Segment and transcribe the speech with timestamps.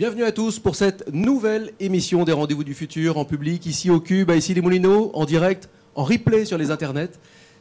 [0.00, 4.00] Bienvenue à tous pour cette nouvelle émission des Rendez-vous du Futur en public, ici au
[4.00, 7.10] Cube, à ici les Moulineaux, en direct, en replay sur les internets.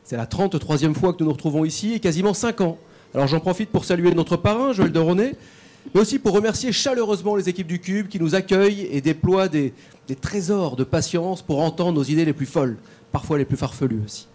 [0.05, 2.77] C'est la 33e fois que nous nous retrouvons ici et quasiment 5 ans.
[3.13, 5.35] Alors j'en profite pour saluer notre parrain, Joël de René,
[5.93, 9.73] mais aussi pour remercier chaleureusement les équipes du Cube qui nous accueillent et déploient des,
[10.07, 12.77] des trésors de patience pour entendre nos idées les plus folles,
[13.11, 14.28] parfois les plus farfelues aussi.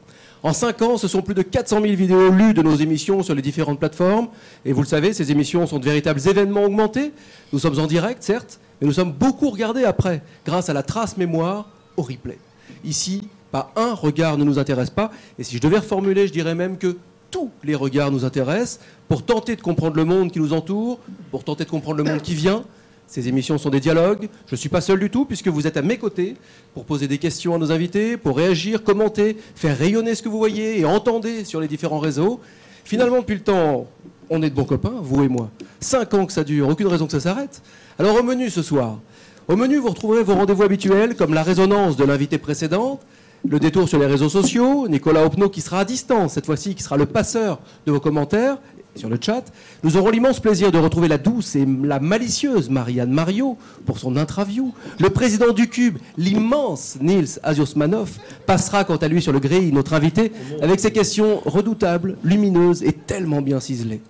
[0.44, 3.34] En 5 ans, ce sont plus de 400 000 vidéos lues de nos émissions sur
[3.34, 4.28] les différentes plateformes.
[4.66, 7.14] Et vous le savez, ces émissions sont de véritables événements augmentés.
[7.54, 11.16] Nous sommes en direct, certes, mais nous sommes beaucoup regardés après, grâce à la trace
[11.16, 12.36] mémoire au replay.
[12.84, 15.10] Ici, pas un regard ne nous intéresse pas.
[15.38, 16.98] Et si je devais reformuler, je dirais même que
[17.30, 20.98] tous les regards nous intéressent pour tenter de comprendre le monde qui nous entoure,
[21.30, 22.64] pour tenter de comprendre le monde qui vient,
[23.06, 24.28] ces émissions sont des dialogues.
[24.46, 26.34] Je ne suis pas seul du tout, puisque vous êtes à mes côtés
[26.72, 30.38] pour poser des questions à nos invités, pour réagir, commenter, faire rayonner ce que vous
[30.38, 32.40] voyez et entendez sur les différents réseaux.
[32.84, 33.86] Finalement, depuis le temps,
[34.30, 35.50] on est de bons copains, vous et moi.
[35.80, 37.62] Cinq ans que ça dure, aucune raison que ça s'arrête.
[37.98, 38.98] Alors au menu ce soir.
[39.46, 43.00] Au menu, vous retrouverez vos rendez-vous habituels, comme la résonance de l'invité précédente,
[43.46, 46.82] le détour sur les réseaux sociaux, Nicolas Opno qui sera à distance cette fois-ci, qui
[46.82, 48.56] sera le passeur de vos commentaires,
[48.96, 49.44] sur le chat.
[49.82, 53.56] Nous aurons l'immense plaisir de retrouver la douce et la malicieuse Marianne Mario
[53.86, 54.72] pour son interview.
[54.98, 59.94] Le président du Cube, l'immense Nils Aziosmanov, passera quant à lui sur le grille, notre
[59.94, 64.00] invité, avec ses questions redoutables, lumineuses et tellement bien ciselées.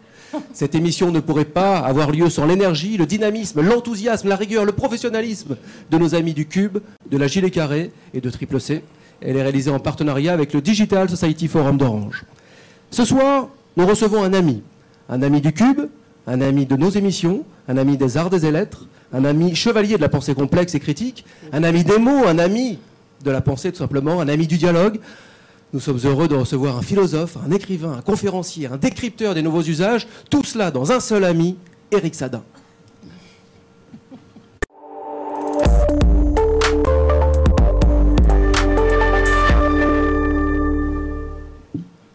[0.52, 4.72] Cette émission ne pourrait pas avoir lieu sans l'énergie, le dynamisme, l'enthousiasme, la rigueur, le
[4.72, 5.56] professionnalisme
[5.90, 8.82] de nos amis du Cube, de la Gilet Carré et de Triple C.
[9.20, 12.24] Elle est réalisée en partenariat avec le Digital Society Forum d'Orange.
[12.90, 14.62] Ce soir, nous recevons un ami,
[15.08, 15.82] un ami du Cube,
[16.26, 20.02] un ami de nos émissions, un ami des arts des lettres, un ami chevalier de
[20.02, 22.78] la pensée complexe et critique, un ami des mots, un ami
[23.22, 24.98] de la pensée tout simplement, un ami du dialogue.
[25.72, 29.62] Nous sommes heureux de recevoir un philosophe, un écrivain, un conférencier, un décrypteur des nouveaux
[29.62, 31.56] usages, tout cela dans un seul ami,
[31.90, 32.42] Éric Sadin.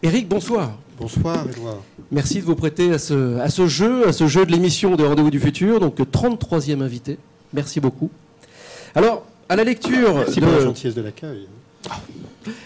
[0.02, 0.72] Éric, bonsoir.
[1.00, 1.78] Bonsoir, Edouard.
[2.12, 5.04] Merci de vous prêter à ce, à ce jeu, à ce jeu de l'émission de
[5.04, 7.16] Rendez-vous du Futur, donc 33e invité.
[7.54, 8.10] Merci beaucoup.
[8.94, 10.14] Alors, à la lecture.
[10.16, 10.44] Merci de...
[10.44, 11.48] pour la gentillesse de l'accueil.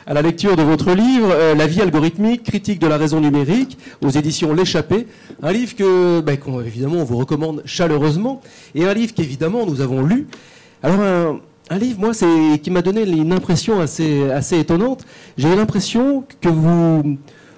[0.04, 3.78] À la lecture de votre livre, euh, La vie algorithmique, critique de la raison numérique,
[4.02, 5.06] aux éditions L'échappée,
[5.40, 8.40] un livre que, ben, qu'on, évidemment, on vous recommande chaleureusement,
[8.74, 10.26] et un livre qu'évidemment nous avons lu.
[10.82, 11.40] Alors, un,
[11.70, 15.04] un livre, moi, c'est, qui m'a donné une impression assez, assez étonnante.
[15.38, 17.16] J'ai l'impression que vous,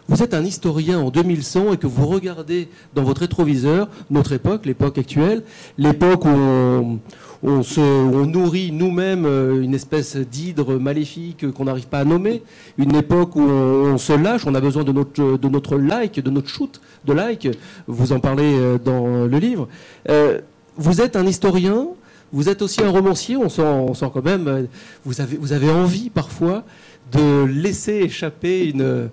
[0.09, 4.65] vous êtes un historien en 2100 et que vous regardez dans votre rétroviseur notre époque,
[4.65, 5.43] l'époque actuelle,
[5.79, 6.99] l'époque où
[7.43, 12.43] on, se, on nourrit nous-mêmes euh, une espèce d'hydre maléfique qu'on n'arrive pas à nommer,
[12.79, 16.31] une époque où on, se lâche, on a besoin de notre, de notre like, de
[16.31, 17.49] notre shoot de like,
[17.87, 19.69] vous en parlez euh, dans le livre.
[20.09, 20.41] Euh,
[20.77, 21.89] vous êtes un historien,
[22.33, 24.69] vous êtes aussi un romancier, on sent, on sent quand même,
[25.05, 26.65] vous avez, vous avez envie parfois
[27.13, 29.09] de laisser échapper une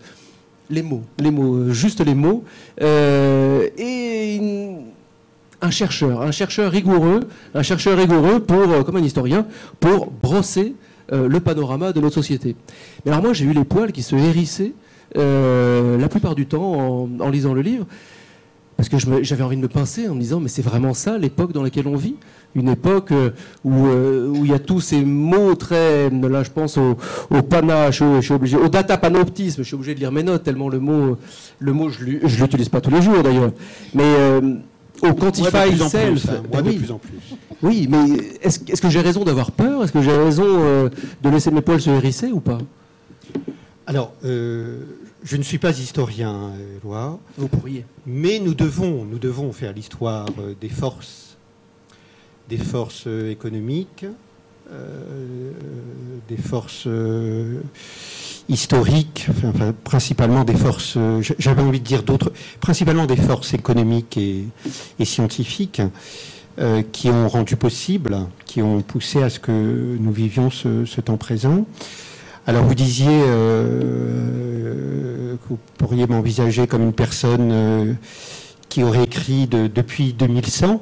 [0.69, 2.43] les mots, les mots, juste les mots,
[2.81, 4.71] euh, et
[5.63, 7.21] un chercheur, un chercheur rigoureux,
[7.53, 9.45] un chercheur rigoureux pour, euh, comme un historien,
[9.79, 10.75] pour brosser
[11.11, 12.55] euh, le panorama de notre société.
[13.05, 14.73] Mais alors moi, j'ai eu les poils qui se hérissaient
[15.17, 17.85] euh, la plupart du temps en lisant le livre,
[18.77, 21.53] parce que j'avais envie de me pincer en me disant, mais c'est vraiment ça l'époque
[21.53, 22.15] dans laquelle on vit?
[22.55, 23.11] Une époque
[23.63, 26.97] où, euh, où il y a tous ces mots très, là je pense au,
[27.31, 30.43] au panache, je suis obligé, au data panoptisme, je suis obligé de lire mes notes
[30.43, 31.17] tellement le mot,
[31.59, 33.51] le mot je ne l'utilise pas tous les jours d'ailleurs,
[33.95, 34.55] mais euh,
[35.01, 36.77] au quantify moi self, plus, hein, ben de oui.
[36.77, 37.17] plus en plus.
[37.63, 39.83] Oui, mais est-ce est que j'ai raison d'avoir peur?
[39.83, 40.89] Est-ce que j'ai raison euh,
[41.23, 42.59] de laisser mes poils se hérisser ou pas?
[43.87, 44.81] Alors, euh,
[45.23, 46.51] je ne suis pas historien,
[46.81, 47.85] Éloi, Vous pourriez.
[48.05, 51.37] mais nous devons, nous devons faire l'histoire euh, des forces,
[52.49, 54.05] des forces euh, économiques,
[54.71, 55.51] euh,
[56.27, 57.61] des forces euh,
[58.49, 64.17] historiques, enfin, principalement des forces, euh, j'avais envie de dire d'autres, principalement des forces économiques
[64.17, 64.43] et,
[64.99, 65.81] et scientifiques
[66.59, 71.01] euh, qui ont rendu possible, qui ont poussé à ce que nous vivions ce, ce
[71.01, 71.65] temps présent.
[72.45, 73.07] Alors vous disiez
[73.93, 77.93] euh, que vous pourriez m'envisager comme une personne euh,
[78.69, 80.81] qui aurait écrit de- depuis 2100.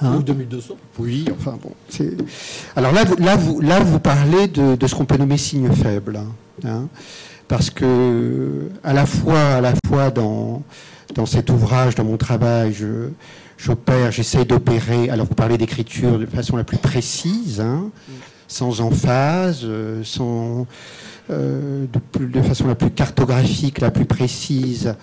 [0.00, 1.72] Hein Ou 2200 Oui, enfin bon.
[2.76, 5.70] Alors là, vous, là, vous, là, vous parlez de, de ce qu'on peut nommer signe
[5.70, 6.18] faible.
[6.64, 6.88] hein.
[7.48, 10.62] parce que à la fois, à la fois dans,
[11.14, 13.08] dans cet ouvrage, dans mon travail, je,
[13.58, 15.10] j'opère, j'essaye d'opérer.
[15.10, 17.90] Alors vous parlez d'écriture de façon la plus précise, hein,
[18.50, 20.02] sans emphase, euh,
[21.30, 21.86] euh,
[22.18, 24.94] de, façon la plus cartographique, la plus précise,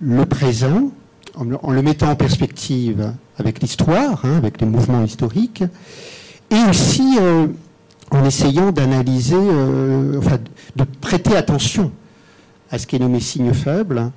[0.00, 0.90] le présent
[1.36, 5.62] en, le mettant en perspective avec l'histoire, hein, avec les mouvements historiques,
[6.50, 7.46] et aussi euh,
[8.10, 9.36] en essayant d'analyser,
[10.18, 10.38] enfin,
[10.74, 11.92] de prêter attention
[12.72, 14.10] à ce qui est nommé signe faible.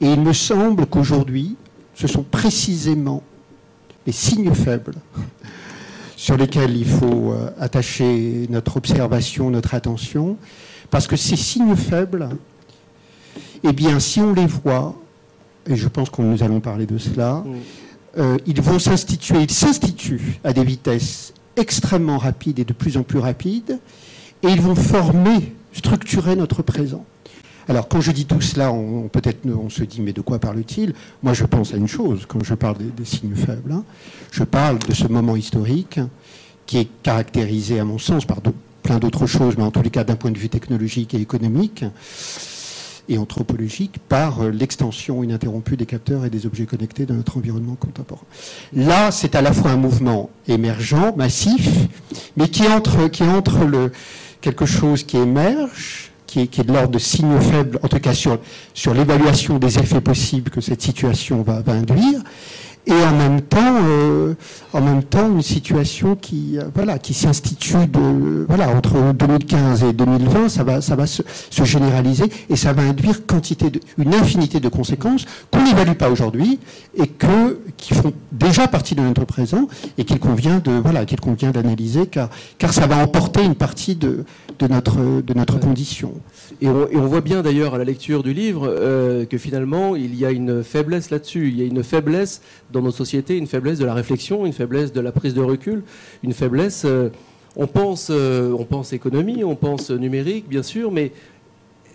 [0.00, 1.54] Et il me semble qu'aujourd'hui,
[1.94, 3.22] ce sont précisément
[4.04, 4.96] les signes faibles
[6.16, 10.38] sur lesquels il faut euh, attacher notre observation, notre attention,
[10.90, 12.30] parce que ces signes faibles,
[13.62, 14.96] eh bien, si on les voit,
[15.68, 17.44] et je pense que nous allons parler de cela,
[18.16, 23.02] euh, ils vont s'instituer, ils s'instituent à des vitesses extrêmement rapides et de plus en
[23.02, 23.78] plus rapides,
[24.42, 27.04] et ils vont former, structurer notre présent.
[27.68, 30.94] Alors, quand je dis tout cela, on, peut-être on se dit, mais de quoi parle-t-il?
[31.22, 33.72] Moi, je pense à une chose quand je parle des, signes faibles.
[33.72, 33.84] Hein.
[34.30, 35.98] Je parle de ce moment historique
[36.66, 38.38] qui est caractérisé, à mon sens, par
[38.82, 41.84] plein d'autres choses, mais en tous les cas d'un point de vue technologique et économique
[43.08, 47.76] et anthropologique, par euh, l'extension ininterrompue des capteurs et des objets connectés dans notre environnement
[47.76, 48.24] contemporain.
[48.72, 51.68] Là, c'est à la fois un mouvement émergent, massif,
[52.36, 53.92] mais qui entre, qui entre le,
[54.40, 56.05] quelque chose qui émerge,
[56.44, 58.38] qui est, de l'ordre de signaux faibles, en tout cas sur,
[58.74, 62.20] sur l'évaluation des effets possibles que cette situation va, va induire,
[62.86, 64.34] et en même temps, euh,
[64.72, 69.92] en même temps, une situation qui, euh, voilà, qui s'institue de, voilà, entre 2015 et
[69.92, 71.22] 2020, ça va, ça va se,
[71.64, 76.60] généraliser et ça va induire quantité de, une infinité de conséquences qu'on n'évalue pas aujourd'hui
[76.96, 79.66] et que, qui font déjà partie de notre présent
[79.98, 82.28] et qu'il convient de, voilà, qu'il convient d'analyser car,
[82.58, 84.24] car ça va emporter une partie de,
[84.60, 86.12] de notre, de notre condition.
[86.62, 90.24] Et on, voit bien d'ailleurs à la lecture du livre euh, que finalement il y
[90.24, 91.48] a une faiblesse là-dessus.
[91.48, 92.40] Il y a une faiblesse
[92.72, 95.82] dans nos sociétés, une faiblesse de la réflexion, une faiblesse de la prise de recul,
[96.22, 96.84] une faiblesse.
[96.86, 97.10] Euh,
[97.56, 101.12] on pense, euh, on pense économie, on pense numérique, bien sûr, mais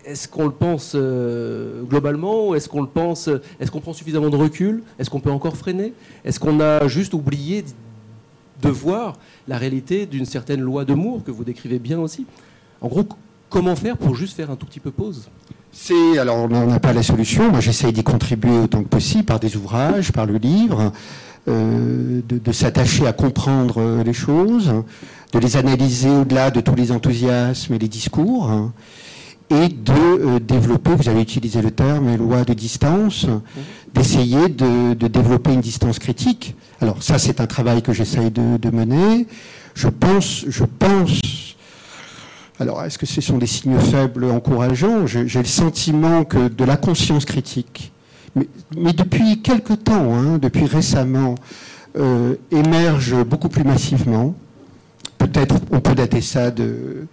[0.04, 3.28] est-ce qu'on le pense globalement Est-ce qu'on le pense
[3.60, 4.82] Est-ce qu'on prend suffisamment de recul?
[4.98, 5.92] Est-ce qu'on peut encore freiner?
[6.24, 7.64] Est-ce qu'on a juste oublié
[8.60, 9.16] de voir
[9.46, 12.26] la réalité d'une certaine loi de Moore que vous décrivez bien aussi?
[12.80, 13.04] En gros,
[13.52, 15.28] Comment faire pour juste faire un tout petit peu pause?
[15.70, 17.50] C'est alors on n'a pas la solution.
[17.50, 20.90] Moi, j'essaye d'y contribuer autant que possible par des ouvrages, par le livre,
[21.48, 24.72] euh, de, s'attacher à comprendre euh, les choses,
[25.34, 28.50] de les analyser au-delà de tous les enthousiasmes et les discours,
[29.50, 30.94] et de euh, développer.
[30.94, 33.26] Vous avez utilisé le terme loi de distance,
[33.92, 36.56] d'essayer de, développer une distance critique.
[36.80, 39.26] Alors ça, c'est un travail que j'essaye de, de mener.
[39.74, 41.51] Je pense, je pense
[42.60, 45.06] alors, est-ce que ce sont des signes faibles encourageants?
[45.06, 47.92] J'ai le sentiment que de la conscience critique,
[48.34, 51.34] mais, depuis quelque temps, hein, depuis récemment,
[51.98, 54.34] euh, émerge beaucoup plus massivement.
[55.18, 57.06] Peut-être, on peut dater ça de,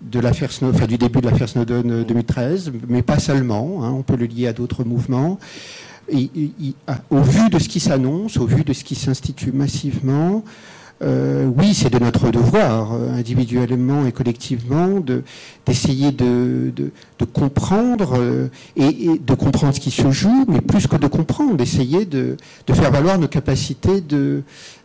[0.00, 3.84] de l'affaire enfin, du début de l'affaire Snowden 2013, euh, mais pas seulement.
[3.84, 5.38] Hein, on peut le lier à d'autres mouvements.
[6.10, 10.44] au vu de ce qui s'annonce, au vu de ce qui s'institue massivement,
[11.04, 15.00] euh, oui, c'est de notre devoir, euh, individuellement et collectivement,
[15.66, 16.72] d'essayer de,
[17.32, 22.06] comprendre euh, et, de comprendre ce qui se joue, mais plus que de comprendre, d'essayer
[22.06, 22.36] de,
[22.72, 24.02] faire valoir nos capacités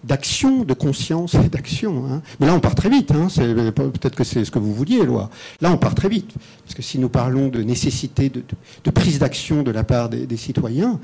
[0.04, 2.04] d'action, de, conscience et d'action.
[2.10, 2.22] Hein.
[2.39, 3.12] Mais là, on part très vite.
[3.12, 3.27] Hein,
[3.74, 5.30] peut-être que c'est ce que vous vouliez, loi.
[5.62, 6.31] Là, on part très vite,
[6.65, 11.00] parce que si nous parlons de nécessité de, prise d'action de la part des citoyens,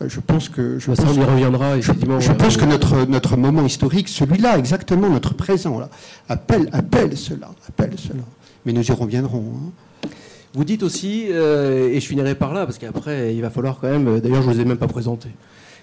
[0.00, 4.58] je pense que je bah, pense, reviendra Je, pense que notre notre moment historique, celui-là
[4.58, 5.88] exactement, notre présent là,
[6.28, 8.22] appelle appelle cela, appelle cela.
[8.66, 9.52] Mais nous y reviendrons.
[9.54, 10.08] Hein.
[10.54, 13.90] Vous dites aussi, euh, et je finirai par là, parce qu'après il va falloir quand
[13.90, 14.20] même.
[14.20, 15.28] D'ailleurs, je vous ai même pas présenté.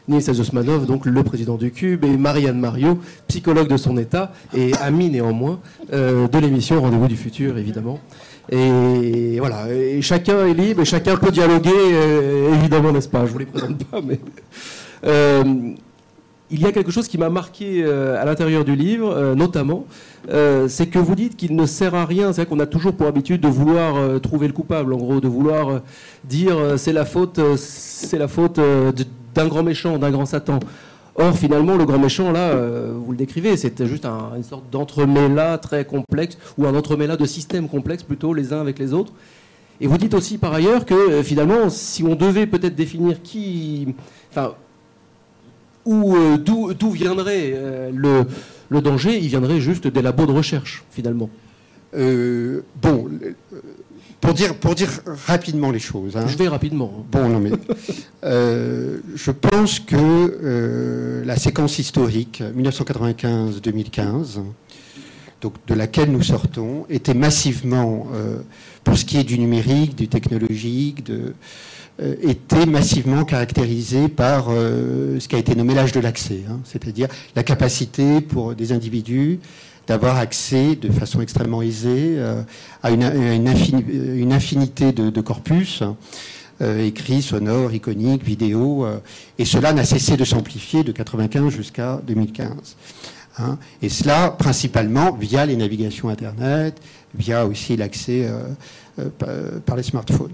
[0.07, 4.73] Nils Osmanov, donc le président du Cube, et Marianne Mario, psychologue de son État et
[4.81, 5.59] amie néanmoins
[5.93, 7.99] euh, de l'émission Rendez-vous du futur, évidemment.
[8.51, 9.67] Et voilà,
[10.01, 13.25] chacun est libre et chacun peut dialoguer, euh, évidemment, n'est-ce pas?
[13.25, 14.19] Je vous les présente pas, mais.
[15.05, 15.43] Euh,
[16.53, 19.85] il y a quelque chose qui m'a marqué euh, à l'intérieur du livre, notamment,
[20.67, 22.33] c'est que vous dites qu'il ne sert à rien.
[22.33, 25.29] C'est vrai qu'on a toujours pour habitude de vouloir trouver le coupable, en gros, de
[25.29, 25.79] vouloir
[26.25, 28.59] dire c'est la faute, c'est la faute
[29.33, 30.59] d'un grand méchant, d'un grand Satan.
[31.15, 35.57] Or, finalement, le grand méchant, là, euh, vous le décrivez, c'était juste une sorte d'entremêlat
[35.57, 39.11] très complexe, ou un entremêlat de systèmes complexes plutôt, les uns avec les autres.
[39.81, 43.93] Et vous dites aussi par ailleurs que euh, finalement, si on devait peut-être définir qui.
[44.29, 44.53] Enfin,
[45.83, 47.59] ou euh, d'où viendrait
[47.91, 48.23] le,
[48.69, 51.29] le, danger, il viendrait juste des labos de recherche, finalement.
[51.93, 53.09] bon,
[54.21, 56.15] pour dire, pour dire rapidement les choses.
[56.15, 56.27] Hein.
[56.27, 57.03] Je vais rapidement.
[57.11, 57.51] Bon, non, mais
[58.23, 64.43] euh, je pense que euh, la séquence historique 1995-2015,
[65.41, 68.37] donc de laquelle nous sortons, était massivement, euh,
[68.83, 71.33] pour ce qui est du numérique, du technologique, de,
[72.21, 77.43] était massivement caractérisé par ce qui a été nommé l'âge de l'accès, hein, c'est-à-dire la
[77.43, 79.39] capacité pour des individus
[79.87, 82.17] d'avoir accès de façon extrêmement aisée
[82.83, 83.03] à, une,
[84.31, 85.83] infinité de, corpus.
[86.61, 88.85] écrits, sonores, iconiques, vidéo,
[89.39, 92.75] et cela n'a cessé de s'amplifier de 1995 jusqu'à 2015.
[93.39, 93.57] Hein.
[93.81, 96.81] et cela principalement via les navigations Internet,
[97.15, 98.43] via aussi l'accès euh,
[99.23, 100.33] euh, par les smartphones.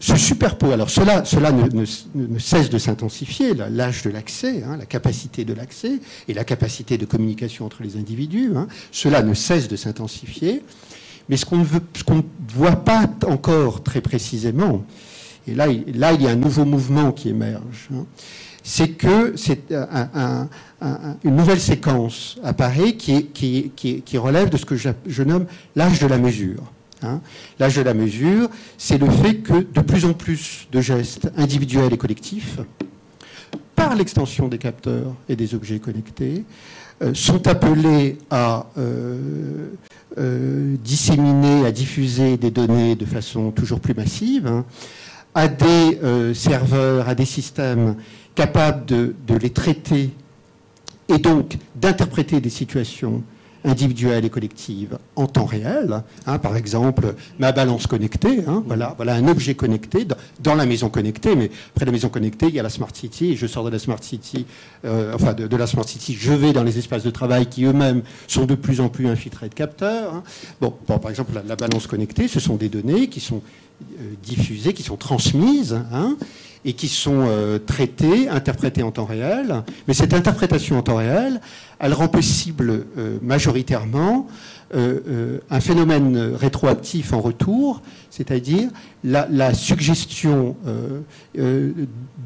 [0.00, 5.52] Ce superpose, alors cela, ne, cesse de s'intensifier, l'âge de l'accès, hein, la capacité de
[5.52, 8.68] l'accès et la capacité de communication entre les individus, hein.
[8.92, 10.62] cela ne cesse de s'intensifier.
[11.28, 12.22] Mais ce qu'on ne
[12.54, 14.84] voit pas encore très précisément,
[15.48, 17.88] et là, il y a un nouveau mouvement qui émerge,
[18.62, 19.72] c'est que c'est
[21.24, 26.62] une nouvelle séquence apparaît qui, relève de ce que je, nomme l'âge de la mesure.
[27.02, 27.20] Hein.
[27.58, 31.92] L'âge de la mesure, c'est le fait que de plus en plus de gestes individuels
[31.92, 32.58] et collectifs,
[33.74, 36.44] par l'extension des capteurs et des objets connectés,
[37.00, 39.68] euh, sont appelés à euh,
[40.18, 44.64] euh, disséminer, à diffuser des données de façon toujours plus massive, hein,
[45.32, 46.00] à des
[46.34, 47.94] serveurs, à des systèmes
[48.34, 50.10] capable de, les traiter
[51.08, 53.22] et donc d'interpréter des situations
[53.68, 56.02] individuelles et collectives en temps réel.
[56.26, 60.06] Hein, par exemple, ma balance connectée, hein, voilà, voilà un objet connecté
[60.40, 63.36] dans, la maison connectée, mais après la maison connectée, il y a la Smart City,
[63.36, 64.46] je sors de la Smart City,
[64.84, 68.02] euh, enfin de, la Smart City, je vais dans les espaces de travail qui eux-mêmes
[68.26, 70.14] sont de plus en plus infiltrés de capteurs.
[70.14, 70.22] Hein.
[70.60, 73.42] Bon, par exemple, la, balance connectée, ce sont des données qui sont
[74.00, 75.78] euh, diffusées, qui sont transmises,
[76.64, 79.62] et qui sont euh, traités, interprétés en temps réel.
[79.86, 81.40] Mais cette interprétation en temps réel,
[81.78, 84.26] elle rend possible euh, majoritairement
[84.74, 88.68] euh, un phénomène rétroactif en retour, c'est-à-dire
[89.02, 90.56] la, suggestion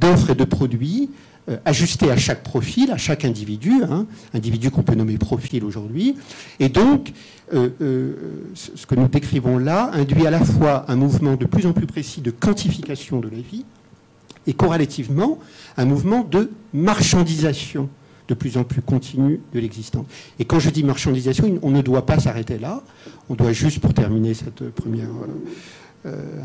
[0.00, 1.10] d'offres et de produits
[1.64, 6.16] ajustés à chaque profil, à chaque individu, hein, individu qu'on peut nommer profil aujourd'hui.
[6.58, 7.12] Et donc,
[7.52, 11.86] ce que nous décrivons là induit à la fois un mouvement de plus en plus
[11.86, 13.64] précis de quantification de la vie,
[14.46, 15.38] et corrélativement
[15.76, 17.88] un mouvement de marchandisation
[18.28, 20.06] de plus en plus continu de l'existence.
[20.38, 22.82] Et quand je dis marchandisation, on ne doit pas s'arrêter là.
[23.28, 25.26] On doit juste, pour terminer cette première euh,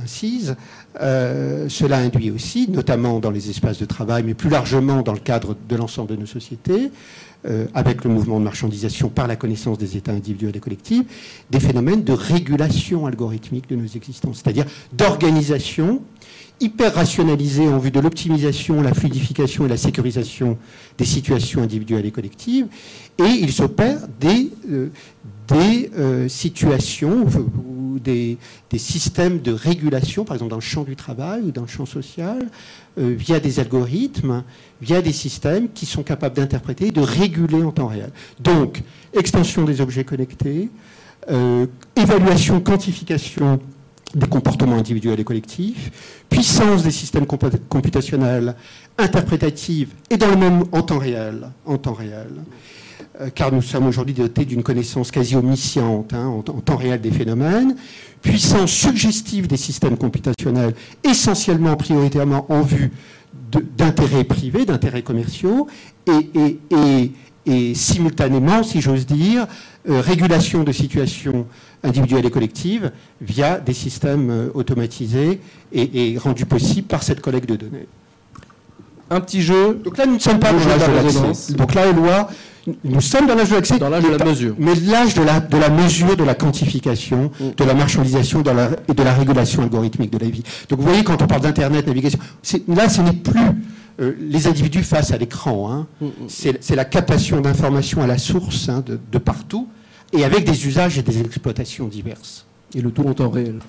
[0.03, 0.55] incise,
[1.01, 5.19] euh, cela induit aussi, notamment dans les espaces de travail, mais plus largement dans le
[5.19, 6.91] cadre de l'ensemble de nos sociétés,
[7.73, 11.05] avec le mouvement de marchandisation par la connaissance des états individuels et collectifs,
[11.49, 16.01] des phénomènes de régulation algorithmique de nos existences, c'est-à-dire d'organisation
[16.59, 20.57] hyper rationalisé en vue de l'optimisation, la fluidification et la sécurisation
[20.97, 22.67] des situations individuelles et collectives.
[23.19, 24.89] Et il s'opère des, euh,
[25.47, 27.25] des euh, situations
[27.99, 28.37] des,
[28.77, 32.47] systèmes de régulation, par exemple dans le champ du travail ou dans le champ social,
[32.97, 34.43] euh, via des algorithmes,
[34.81, 38.11] via des systèmes qui sont capables d'interpréter et de réguler en temps réel.
[38.39, 38.81] Donc,
[39.13, 40.69] extension des objets connectés,
[41.97, 43.59] évaluation, quantification
[44.15, 48.55] des comportements individuels et collectifs, puissance des systèmes computationnels
[48.97, 52.41] interprétatifs et dans le même temps réel, en temps réel, euh,
[53.33, 57.75] car nous sommes aujourd'hui dotés d'une connaissance quasi omnisciente hein, en, temps réel des phénomènes,
[58.21, 62.91] puissance suggestive des systèmes computationnels, essentiellement prioritairement en vue
[63.77, 65.67] d'intérêts privés, d'intérêts commerciaux,
[66.07, 66.59] et,
[67.45, 69.47] et, simultanément, si j'ose dire,
[69.89, 71.47] euh, régulation de situations
[71.81, 75.39] individuelles et collectives via des systèmes euh, automatisés
[75.71, 77.87] et, rendus possibles par cette collecte de données.
[79.09, 79.79] Un petit jeu.
[79.81, 81.53] Donc là, nous ne sommes pas dans l'accès.
[81.53, 81.87] Donc là,
[82.83, 83.79] nous sommes dans l'âge de l'accès.
[83.79, 84.55] Dans l'âge de la mesure.
[84.59, 87.51] Mais l'âge de la, de la mesure, de la quantification, mm.
[87.55, 90.43] de la marchandisation et de la régulation algorithmique de la vie.
[90.69, 92.19] Donc vous voyez, quand on parle d'Internet, navigation,
[92.67, 93.39] là, ce n'est plus
[94.01, 95.71] euh, les individus face à l'écran.
[95.71, 95.87] Hein.
[96.01, 96.57] Mm, mm.
[96.59, 99.67] C'est la captation d'informations à la source hein, de, de, partout
[100.11, 102.45] et avec des usages et des exploitations diverses.
[102.75, 103.59] Et le tout en temps réel.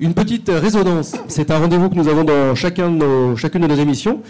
[0.00, 3.66] Une petite résonance, c'est un rendez-vous que nous avons dans chacun de nos, chacune de
[3.66, 4.22] nos émissions.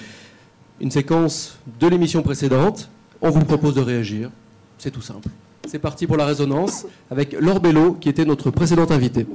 [0.80, 2.88] Une séquence de l'émission précédente.
[3.20, 4.30] On vous propose de réagir.
[4.78, 5.28] C'est tout simple.
[5.66, 9.26] C'est parti pour la résonance avec Laure Bello, qui était notre précédente invitée.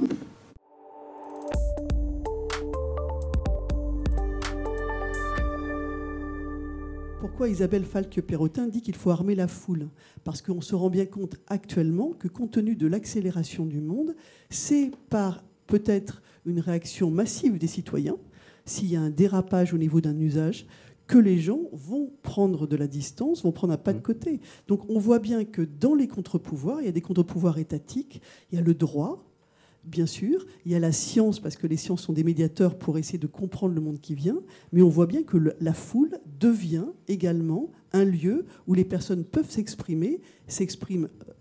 [7.42, 9.88] pourquoi Isabelle Falque-Perrotin dit qu'il faut armer la foule?
[10.22, 14.14] Parce qu'on se rend bien compte actuellement que compte tenu de l'accélération du monde,
[14.48, 18.16] c'est par peut-être une réaction massive des citoyens,
[18.64, 20.66] s'il y a un dérapage au niveau d'un usage,
[21.06, 24.02] que les gens vont prendre de la distance, vont prendre un pas de mmh.
[24.02, 24.40] côté.
[24.68, 28.56] Donc on voit bien que dans les contre-pouvoirs, il y a des contre-pouvoirs étatiques, il
[28.56, 29.24] y a le droit,
[29.84, 30.46] bien sûr.
[30.64, 33.26] Il y a la science, parce que les sciences sont des médiateurs pour essayer de
[33.26, 34.40] comprendre le monde qui vient.
[34.72, 39.50] Mais on voit bien que la foule devient également un lieu où les personnes peuvent
[39.50, 41.32] s'exprimer, s'expriment euh,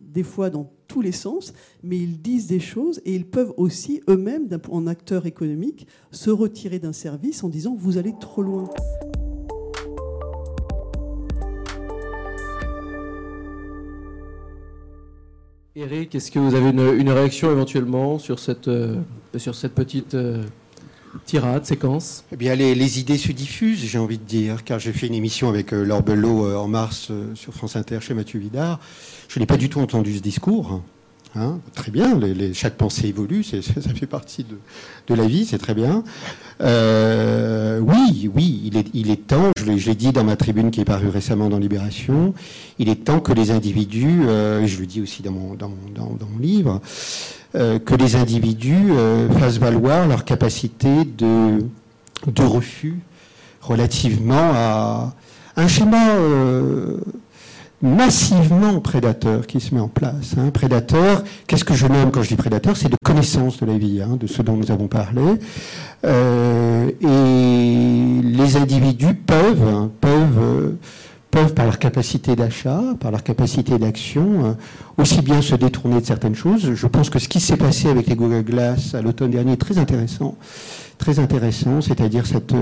[0.00, 4.02] des fois dans tous les sens, mais ils disent des choses et ils peuvent aussi
[4.08, 8.68] eux-mêmes, en acteurs économiques, se retirer d'un service en disant vous allez trop loin.
[15.74, 18.96] Eric, est-ce que vous avez une, réaction éventuellement sur cette, euh,
[19.38, 20.42] sur cette petite euh,
[21.26, 25.06] tirade, séquence Eh bien, les, idées se diffusent, j'ai envie de dire, car j'ai fait
[25.06, 28.80] une émission avec euh, Laure Belot en mars sur France Inter chez Mathieu Vidard.
[29.28, 30.82] Je n'ai pas du tout entendu ce discours.
[31.34, 31.60] Hein.
[31.74, 32.20] très bien,
[32.52, 36.04] chaque pensée évolue, ça fait partie de, la vie, c'est très bien.
[36.60, 41.08] Euh, oui, oui, il est, temps, je l'ai dit dans ma tribune qui est parue
[41.08, 42.34] récemment dans Libération,
[42.78, 46.82] il est temps que les individus, euh, je le dis aussi dans mon, livre,
[47.54, 48.92] euh, que les individus
[49.38, 52.98] fassent valoir leur capacité de refus
[53.62, 55.14] relativement à
[55.56, 56.14] un schéma
[57.82, 60.36] massivement prédateur qui se met en place.
[60.38, 60.50] Hein.
[60.50, 62.76] Prédateur, qu'est-ce que je nomme quand je dis prédateur?
[62.76, 65.22] C'est de connaissance de la vie, hein, de ce dont nous avons parlé.
[66.04, 70.70] Euh, et les individus peuvent, hein, peuvent, euh,
[71.32, 74.52] peuvent par leur capacité d'achat, par leur capacité d'action, euh,
[74.96, 76.74] aussi bien se détourner de certaines choses.
[76.74, 79.56] Je pense que ce qui s'est passé avec les Google Glass à l'automne dernier est
[79.56, 80.36] très intéressant
[80.98, 82.54] très intéressant, c'est-à-dire cette,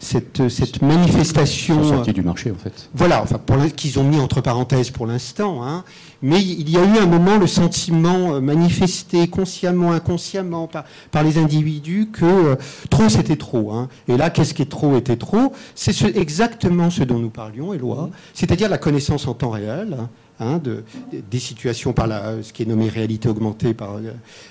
[0.00, 1.82] cette, cette manifestation.
[1.84, 2.88] sortie du marché, en fait.
[2.94, 3.40] Voilà, enfin,
[3.76, 5.84] qu'ils ont mis entre parenthèses pour l'instant, hein,
[6.22, 11.22] mais il y a eu un moment le sentiment euh, manifesté consciemment, inconsciemment par, par
[11.22, 12.56] les individus que euh,
[12.90, 13.72] trop c'était trop.
[13.72, 13.88] Hein.
[14.08, 15.52] Et là, qu'est-ce qui est trop était trop?
[15.74, 19.96] C'est ce, exactement ce dont nous parlions, Éloi, c'est-à-dire la connaissance en temps réel.
[20.00, 20.08] Hein.
[20.40, 20.82] Hein, de,
[21.30, 24.00] des situations par la, ce qui est nommé réalité augmentée par,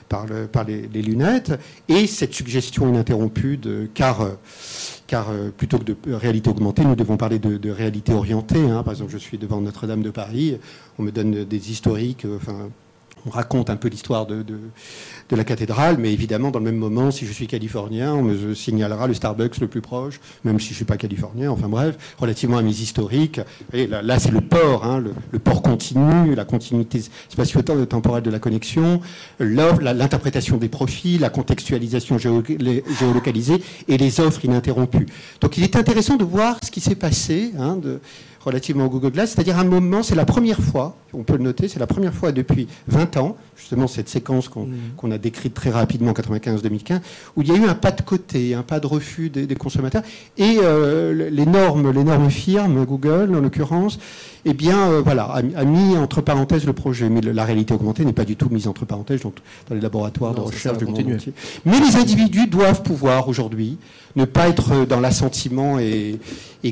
[0.08, 1.52] par, le, par les, lunettes,
[1.90, 3.60] et cette suggestion ininterrompue
[3.94, 4.25] car,
[5.08, 8.62] car euh, plutôt que de réalité augmentée, nous devons parler de, réalité orientée.
[8.62, 8.82] Hein.
[8.84, 10.58] Par exemple, je suis devant Notre-Dame de Paris,
[10.98, 12.39] on me donne des historiques, euh,
[13.25, 14.43] on raconte un peu l'histoire de,
[15.29, 18.53] de la cathédrale, mais évidemment, dans le même moment, si je suis californien, on me
[18.53, 22.15] signalera le Starbucks le plus proche, même si je ne suis pas californien, enfin bref,
[22.17, 23.39] relativement à mes historiques.
[23.71, 29.01] Et là, c'est le port, hein, le, port continu, la continuité spatio-temporelle de la connexion,
[29.39, 35.07] l'interprétation des profils, la contextualisation géolocalisée et les offres ininterrompues.
[35.41, 37.99] Donc il est intéressant de voir ce qui s'est passé, hein, de,
[38.45, 41.67] relativement au Google Glass, c'est-à-dire un moment, c'est la première fois, on peut le noter,
[41.67, 45.12] c'est la première fois depuis 20 ans, justement cette séquence qu'on mm.
[45.12, 46.99] a décrite très rapidement en 95-2015,
[47.36, 50.03] où il y a eu un pas de côté, un pas de refus des, consommateurs,
[50.38, 53.99] et euh, les normes, normes firmes, Google en l'occurrence,
[54.45, 57.10] eh bien, euh, voilà, a, mis entre parenthèses le projet.
[57.10, 59.32] Mais la réalité augmentée n'est pas du tout mise entre parenthèses dans,
[59.75, 61.34] les laboratoires de recherche du monde entier.
[61.65, 63.77] Mais les individus doivent pouvoir aujourd'hui
[64.15, 66.19] ne pas être dans l'assentiment et,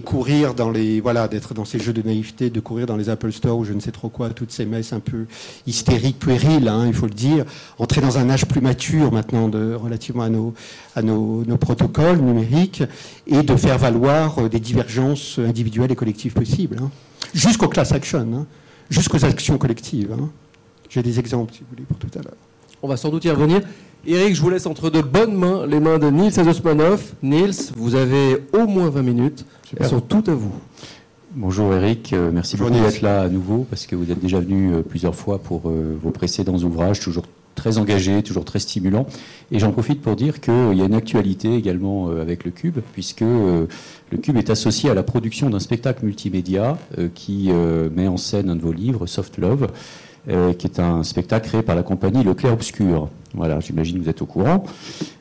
[0.06, 3.32] courir dans les voilà d'être dans ces jeux de naïveté, de courir dans les Apple
[3.32, 5.26] Store ou je ne sais trop quoi, toutes ces messes un peu
[5.68, 7.46] hystériques, puériles, hein, il faut le dire,
[7.80, 10.54] entrer dans un âge plus mature maintenant de, relativement à nos
[10.96, 12.84] à nos, protocoles numériques
[13.28, 16.78] et de faire valoir euh, des divergences individuelles et collectives possibles.
[16.82, 16.90] Hein
[17.34, 18.46] jusqu'aux class action, hein,
[18.90, 20.16] jusqu'aux actions collectives.
[20.90, 22.38] J'ai des exemples, si vous voulez, pour tout à l'heure.
[22.82, 23.62] On va sans doute y revenir.
[24.06, 27.14] Eric, je vous laisse entre de bonnes mains les mains de Niels Azosmanov.
[27.22, 29.46] Niels, vous avez au moins 20 minutes.
[29.80, 30.52] Elles sont toutes à vous.
[31.34, 34.74] Bonjour Eric, euh, merci beaucoup d'être là à nouveau parce que vous êtes déjà venu
[34.74, 37.24] euh, plusieurs fois pour euh, vos précédents ouvrages, toujours
[37.56, 39.06] très engagé, toujours très stimulant.
[39.50, 43.22] Et j'en profite pour dire qu'il y a une actualité également avec le Cube, puisque
[43.22, 43.68] le
[44.22, 46.78] Cube est associé à la production d'un spectacle multimédia
[47.14, 47.52] qui
[47.94, 49.68] met en scène un de vos livres, Soft Love,
[50.26, 53.10] qui est un spectacle créé par la compagnie Le Clair Obscur.
[53.34, 54.64] Voilà, j'imagine que vous êtes au courant.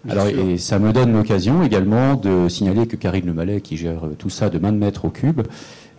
[0.09, 4.03] Alors, et ça me donne l'occasion également de signaler que Karine Le Mallet, qui gère
[4.19, 5.43] tout ça de main de maître au Cube,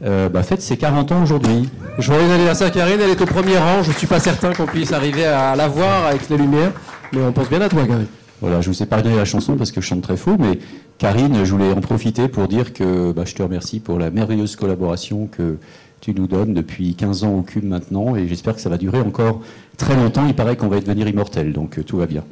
[0.03, 1.69] euh, bah, fête ses 40 ans aujourd'hui.
[1.99, 3.83] Joyeux anniversaire Karine, elle est au premier rang.
[3.83, 6.71] Je ne suis pas certain qu'on puisse arriver à la voir avec les lumières,
[7.13, 8.07] mais on pense bien à toi Karine.
[8.41, 10.57] Voilà, je vous ai pas donné la chanson parce que je chante très faux, mais
[10.97, 14.55] Karine, je voulais en profiter pour dire que bah, je te remercie pour la merveilleuse
[14.55, 15.57] collaboration que
[15.99, 18.99] tu nous donnes depuis 15 ans au Cube maintenant, et j'espère que ça va durer
[18.99, 19.41] encore
[19.77, 20.25] très longtemps.
[20.27, 22.23] Il paraît qu'on va devenir immortel, donc euh, tout va bien.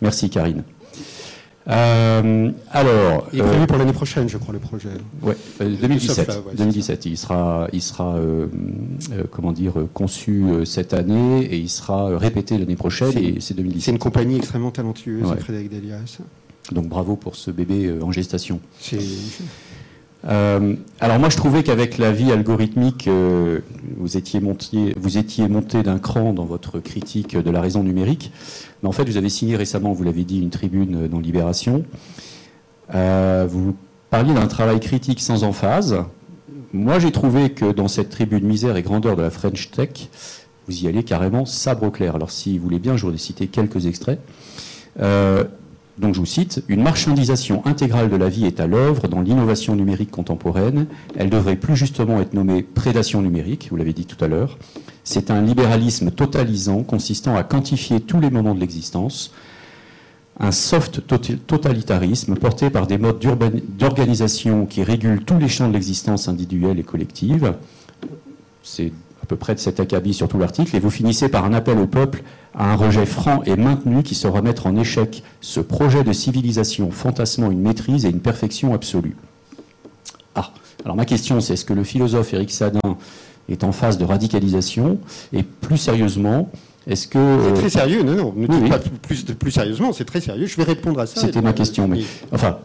[0.00, 0.62] Merci Karine.
[1.68, 4.88] Euh, alors, il est prévu euh, pour l'année prochaine, je crois, le projet.
[5.22, 6.28] Ouais, 2017.
[6.28, 7.06] Euh, 2017.
[7.06, 8.16] Il sera, il sera,
[9.30, 13.16] comment dire, conçu cette année et il sera répété l'année prochaine.
[13.16, 13.84] Et c'est 2017.
[13.84, 16.18] C'est une compagnie extrêmement talentueuse, Frédéric Delias.
[16.72, 18.60] Donc bravo pour ce bébé en gestation.
[20.26, 23.60] Euh, alors moi je trouvais qu'avec la vie algorithmique, euh,
[23.96, 28.32] vous étiez monté, vous étiez monté d'un cran dans votre critique de la raison numérique.
[28.82, 31.84] Mais en fait, vous avez signé récemment, vous l'avez dit, une tribune dans Libération.
[32.94, 33.76] Euh, vous
[34.10, 36.04] parliez d'un travail critique sans emphase.
[36.72, 40.08] Moi j'ai trouvé que dans cette tribune misère et grandeur de la French Tech,
[40.66, 42.14] vous y allez carrément sabre au clair.
[42.14, 44.20] Alors si vous voulez bien, je voudrais citer quelques extraits.
[46.00, 49.76] Donc je vous cite, Une marchandisation intégrale de la vie est à l'œuvre dans l'innovation
[49.76, 50.86] numérique contemporaine.
[51.14, 54.56] Elle devrait plus justement être nommée prédation numérique, vous l'avez dit tout à l'heure.
[55.04, 59.32] C'est un libéralisme totalisant consistant à quantifier tous les moments de l'existence.
[60.38, 61.02] Un soft
[61.46, 63.22] totalitarisme porté par des modes
[63.78, 67.54] d'organisation qui régulent tous les champs de l'existence individuelle et collective.
[69.30, 71.86] Peu près de cet acabit sur tout l'article, et vous finissez par un appel au
[71.86, 76.12] peuple à un rejet franc et maintenu qui saura mettre en échec ce projet de
[76.12, 79.14] civilisation fantasmant une maîtrise et une perfection absolue.
[80.34, 80.50] Ah,
[80.84, 82.96] alors ma question c'est est-ce que le philosophe Éric Sadin
[83.48, 84.98] est en phase de radicalisation?
[85.32, 86.50] Et plus sérieusement,
[86.90, 87.38] est-ce que.
[87.44, 90.46] C'est très sérieux, non, non, ne pas plus, plus sérieusement, c'est très sérieux.
[90.46, 91.20] Je vais répondre à ça.
[91.20, 92.00] C'était ma question, mais.
[92.32, 92.58] Enfin,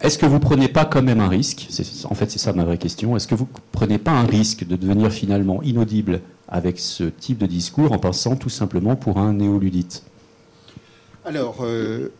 [0.00, 1.68] est-ce que vous prenez pas quand même un risque
[2.08, 3.14] En fait, c'est ça ma vraie question.
[3.14, 7.46] Est-ce que vous prenez pas un risque de devenir finalement inaudible avec ce type de
[7.46, 10.02] discours en passant tout simplement pour un néoludite?
[11.26, 11.58] Alors.
[11.60, 12.10] Euh,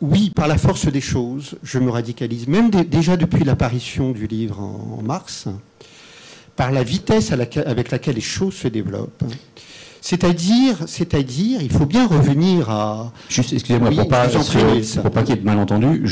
[0.00, 4.60] oui, par la force des choses, je me radicalise, même déjà depuis l'apparition du livre
[4.60, 5.48] en, mars,
[6.54, 9.24] par la vitesse avec laquelle les choses se développent.
[10.00, 13.12] C'est-à-dire, c'est-à-dire, il faut bien revenir à.
[13.28, 16.02] Juste, excusez-moi, pour pas, pas qu'il y ait de malentendus,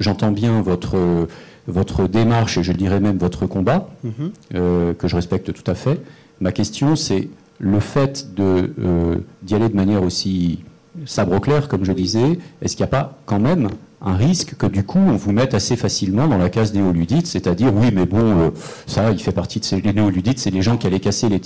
[0.00, 1.26] j'entends bien votre
[1.66, 4.12] votre démarche et je dirais même votre combat, mhm.
[4.54, 6.00] euh, que je respecte tout à fait.
[6.40, 7.28] Ma question, c'est
[7.58, 10.60] le fait de euh, d'y aller de manière aussi
[11.06, 12.38] sabre clair, comme je disais.
[12.60, 13.68] Est-ce qu'il n'y a pas quand même
[14.04, 17.74] un risque que du coup on vous mette assez facilement dans la case néoludites, c'est-à-dire
[17.74, 18.50] oui mais bon euh,
[18.86, 21.40] ça il fait partie de ces néoludites, c'est les gens qui allaient casser les,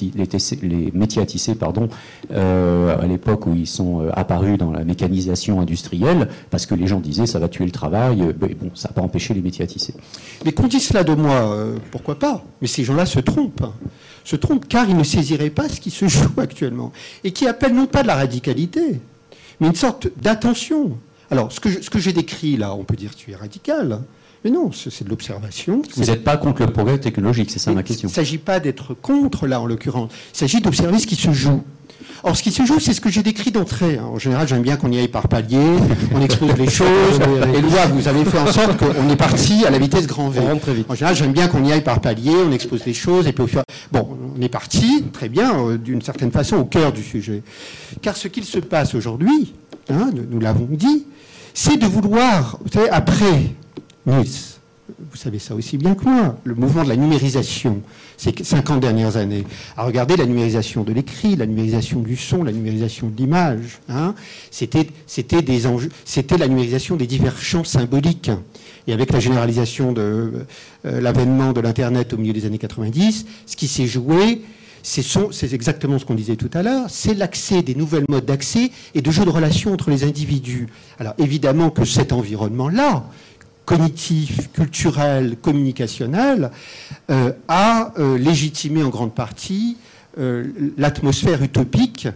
[0.62, 1.88] les, métiers à tisser pardon
[2.32, 6.88] euh, à l'époque où ils sont euh, apparus dans la mécanisation industrielle parce que les
[6.88, 9.64] gens disaient ça va tuer le travail, mais bon ça n'a pas empêché les métiers
[9.64, 9.94] à tisser.
[10.44, 11.56] Mais qu'on dise cela de moi,
[11.92, 12.42] pourquoi pas?
[12.60, 13.66] Mais ces gens-là se trompent,
[14.24, 16.92] se trompent car ils ne saisiraient pas ce qui se joue actuellement
[17.22, 19.00] et qui appellent non pas de la radicalité,
[19.60, 20.98] mais une sorte d'attention
[21.30, 24.00] alors, ce que, j'ai décrit là, on peut dire que tu es radical.
[24.44, 25.82] Mais non, c'est de l'observation.
[25.96, 28.08] Vous n'êtes pas contre le progrès technologique, c'est ça ma question.
[28.08, 30.12] Il ne s'agit pas d'être contre, là, en l'occurrence.
[30.32, 31.62] Il s'agit d'observer ce qui se joue.
[32.24, 33.98] Or, ce qui se joue, c'est ce que j'ai décrit d'entrée.
[33.98, 35.76] En général, j'aime bien qu'on y aille par palier,
[36.14, 37.20] on expose les choses.
[37.54, 40.40] Et là, vous avez fait en sorte qu'on est parti à la vitesse grand V.
[40.88, 43.44] En général, j'aime bien qu'on y aille par palier, on expose les choses, et puis
[43.44, 43.62] au fur
[43.92, 47.42] Bon, on est parti, très bien, euh, d'une certaine façon, au cœur du sujet.
[48.02, 49.54] Car ce qu'il se passe aujourd'hui,
[49.88, 51.06] hein, nous l'avons dit,
[51.60, 53.50] c'est de vouloir, vous savez, après
[54.06, 57.82] vous savez ça aussi bien que moi, le mouvement de la numérisation,
[58.16, 59.44] ces 50 dernières années,
[59.76, 64.14] à regarder la numérisation de l'écrit, la numérisation du son, la numérisation de l'image, hein,
[64.52, 64.86] c'était,
[65.42, 68.30] des enjeux, c'était la numérisation des divers champs symboliques.
[68.86, 70.46] Et avec la généralisation de
[70.86, 74.42] euh, l'avènement de l'Internet au milieu des années 90, ce qui s'est joué,
[74.88, 79.02] c'est exactement ce qu'on disait tout à l'heure, c'est l'accès des nouvelles modes d'accès et
[79.02, 80.68] de jeux de relations entre les individus.
[80.98, 83.04] Alors évidemment que cet environnement-là,
[83.66, 86.50] cognitif, culturel, communicationnel,
[87.10, 89.76] euh, a euh, légitimé en grande partie
[90.18, 90.46] euh,
[90.78, 92.08] l'atmosphère utopique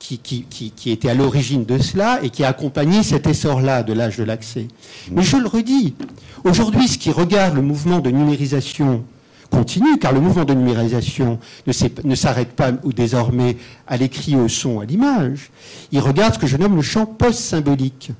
[0.00, 4.24] qui, était à l'origine de cela et qui a accompagné cet essor-là de l'âge de
[4.24, 4.66] l'accès.
[5.12, 5.94] Mais je le redis,
[6.42, 9.04] aujourd'hui, ce qui regarde le mouvement de numérisation
[9.50, 14.80] continue, car le mouvement de numérisation ne s'arrête pas ou désormais à l'écrit, au son,
[14.80, 15.50] à l'image.
[15.92, 18.12] Il regarde ce que je nomme le champ post-symbolique.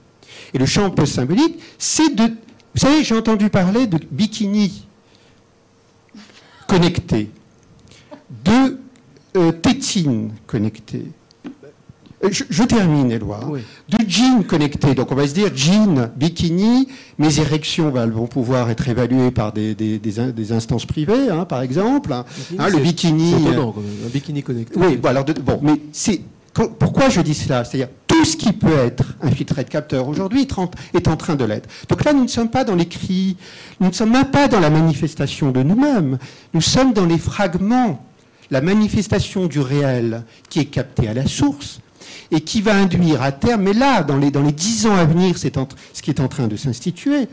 [0.53, 2.25] Et le champ post-symbolique, c'est de...
[2.25, 4.87] Vous savez, j'ai entendu parler de bikini
[6.67, 7.31] connecté,
[8.45, 8.79] de
[9.37, 11.07] euh, tétine connectée,
[12.23, 13.41] euh, je, termine, Éloi.
[13.89, 14.95] Du jean connecté.
[14.95, 20.53] Donc on va se dire jean, bikini, mes érections vont pouvoir être évaluées par des,
[20.53, 22.13] instances privées, hein, par exemple.
[22.13, 22.25] Hein,
[22.69, 23.31] le bikini.
[23.31, 24.79] C'est euh, un bikini connecté.
[24.79, 26.21] Oui, bon, alors, bon, mais c'est.
[26.53, 27.65] Pourquoi je dis cela?
[27.65, 30.47] C'est-à-dire tout ce qui peut être infiltré de capteur aujourd'hui
[30.93, 31.69] est en train de l'être.
[31.89, 33.37] Donc là, nous ne sommes pas dans les cris,
[33.79, 36.19] nous ne sommes même pas dans la manifestation de nous-mêmes,
[36.53, 38.05] nous sommes dans les fragments,
[38.51, 41.81] la manifestation du réel qui est capté à la source,
[42.31, 45.05] et qui va induire à terme, mais là, dans les, dans les 10 ans à
[45.05, 45.57] venir, c'est
[45.93, 47.27] ce qui est en train de s'instituer,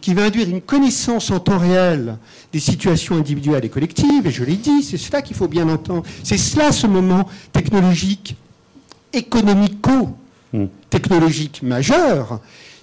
[0.00, 2.18] qui va induire une connaissance en temps réel
[2.52, 6.04] des situations individuelles et collectives, et je l'ai dit, c'est cela qu'il faut bien entendre,
[6.22, 8.36] c'est cela ce moment technologique,
[9.12, 12.40] économico-technologique majeur,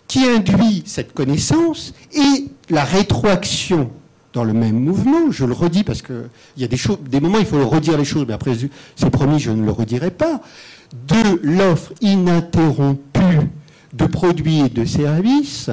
[0.07, 3.91] qui induit cette connaissance et la rétroaction
[4.33, 7.39] dans le même mouvement, je le redis parce qu'il y a des, choses, des moments
[7.39, 8.53] il faut redire les choses, mais après
[8.95, 10.41] c'est promis, je ne le redirai pas,
[10.93, 13.49] de l'offre ininterrompue
[13.93, 15.69] de produits et de services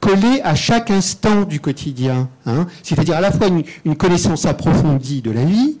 [0.00, 2.28] collés à chaque instant du quotidien.
[2.46, 2.66] Hein.
[2.82, 3.48] C'est-à-dire à la fois
[3.84, 5.78] une, connaissance approfondie de la vie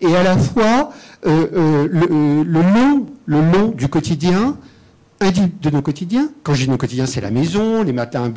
[0.00, 0.92] et à la fois
[1.26, 2.44] euh, euh, euh,
[3.26, 4.56] le, long, du quotidien
[5.20, 6.30] de nos quotidiens.
[6.44, 8.32] Quand je dis nos quotidiens, c'est la maison, les matins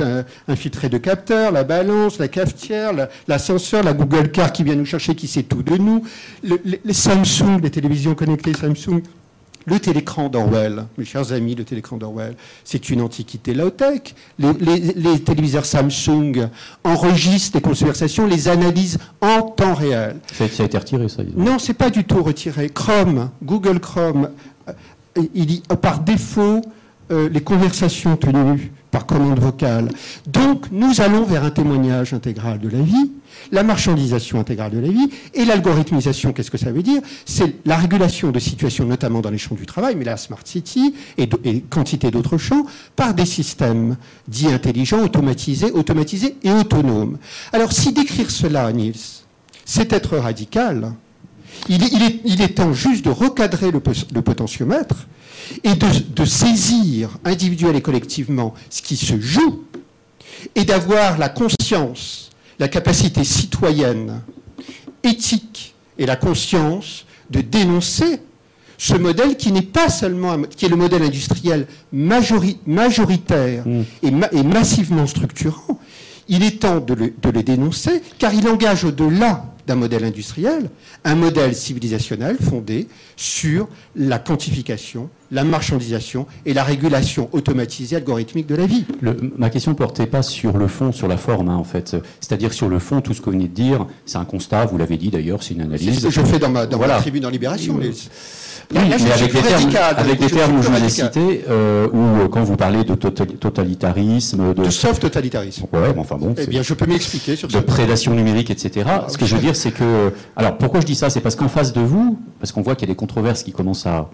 [0.47, 2.91] infiltrés de capteurs, la balance, la cafetière,
[3.27, 6.03] l'ascenseur, la, Google Car qui vient nous chercher, qui sait tout de nous,
[6.43, 9.03] les Samsung, les télévisions connectées Samsung,
[9.65, 14.15] le télécran d'Orwell, mes chers amis, le télécran d'Orwell, c'est une antiquité low-tech.
[14.39, 16.49] Les, téléviseurs Samsung
[16.83, 20.17] enregistrent les conversations, les analysent en temps réel.
[20.33, 22.69] Ça, a été retiré, ça Non, c'est pas du tout retiré.
[22.69, 24.29] Chrome, Google Chrome,
[24.67, 24.73] euh,
[25.33, 26.61] il, par défaut,
[27.11, 29.89] euh, les conversations tenues par commande vocale.
[30.27, 33.11] Donc, nous allons vers un témoignage intégral de la vie
[33.51, 36.33] la marchandisation intégrale de la vie et l'algorithmisation.
[36.33, 37.01] Qu'est-ce que ça veut dire?
[37.25, 40.93] C'est la régulation de situations, notamment dans les champs du travail, mais la Smart City
[41.17, 41.27] et,
[41.69, 47.17] quantité d'autres champs, par des systèmes dits intelligents, automatisés, automatisés et autonomes.
[47.53, 48.95] Alors, si décrire cela, Niels,
[49.65, 50.93] c'est être radical,
[51.69, 55.07] il est, temps juste de recadrer le, potentiomètre
[55.63, 59.63] et de, saisir individuellement et collectivement ce qui se joue
[60.55, 64.21] et d'avoir la conscience la capacité citoyenne,
[65.01, 68.21] éthique et la conscience de dénoncer
[68.77, 73.83] ce modèle qui n'est pas seulement, qui est le modèle industriel majoritaire mm.
[74.03, 75.79] et, massivement structurant.
[76.27, 80.69] Il est temps de le dénoncer car il engage au-delà d'un modèle industriel,
[81.03, 88.55] un modèle civilisationnel fondé sur la quantification, la marchandisation et la régulation automatisée algorithmique de
[88.55, 88.85] la vie.
[89.37, 91.95] ma question ne portait pas sur le fond, sur la forme, hein, en fait.
[92.19, 94.77] C'est-à-dire sur le fond, tout ce que vous venez de dire, c'est un constat, vous
[94.77, 95.93] l'avez dit d'ailleurs, c'est une analyse.
[95.93, 97.79] C'est ce que je fais dans ma, dans tribune en Libération.
[98.75, 101.87] Euh, oui, mais avec des termes, avec des termes que je vous ai cités, euh,
[101.91, 105.65] ou euh, quand vous parlez de totalitarisme, de, soft totalitarisme.
[105.73, 106.33] Ouais, enfin bon.
[106.37, 108.85] Eh bien, je peux m'expliquer sur de prédation numérique, etc.
[108.89, 111.35] Ah, Ce que je veux dire, c'est que, alors, pourquoi je dis ça, c'est parce
[111.35, 114.09] qu'en face de vous, parce qu'on voit qu'il y a des controverses qui commencent à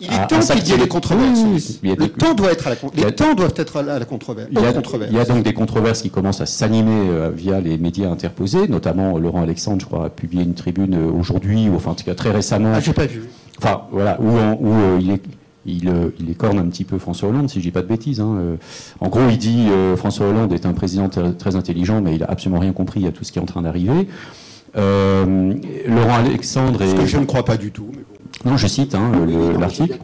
[0.00, 1.44] il est temps qu'il y ait des controverses.
[1.82, 4.48] le temps doit être à la, les temps doivent être à la controverse.
[4.50, 8.66] Il y, a, donc des controverses qui commencent à s'animer euh, via les médias interposés,
[8.68, 12.14] notamment Laurent Alexandre, je crois, a publié une tribune aujourd'hui, ou enfin en tout cas
[12.14, 12.72] très récemment.
[12.74, 13.28] Ah, j'ai pas vu.
[13.62, 15.22] Enfin, voilà, où, euh, il est
[15.64, 18.20] il, euh, il, écorne un petit peu François Hollande, si je dis pas de bêtises.
[18.20, 18.56] Hein.
[18.98, 22.60] En gros, il dit François Hollande est un président très intelligent, mais il a absolument
[22.60, 24.08] rien compris à tout ce qui est en train d'arriver.
[24.74, 26.84] Laurent Alexandre.
[26.84, 27.92] Ce que je ne crois pas du tout.
[28.44, 29.12] Non, je cite hein,
[29.60, 29.98] l'article.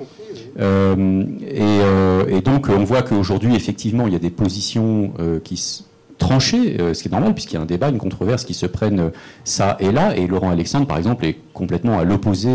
[0.58, 5.84] Euh, euh, et, donc, on voit qu'aujourd'hui, effectivement, il y a des positions euh, qui
[6.18, 9.12] tranchées, ce qui est normal, puisqu'il y a un débat, une controverse qui se prennent
[9.44, 10.16] ça et là.
[10.16, 12.50] Et Laurent Alexandre, par exemple, est complètement à l'opposé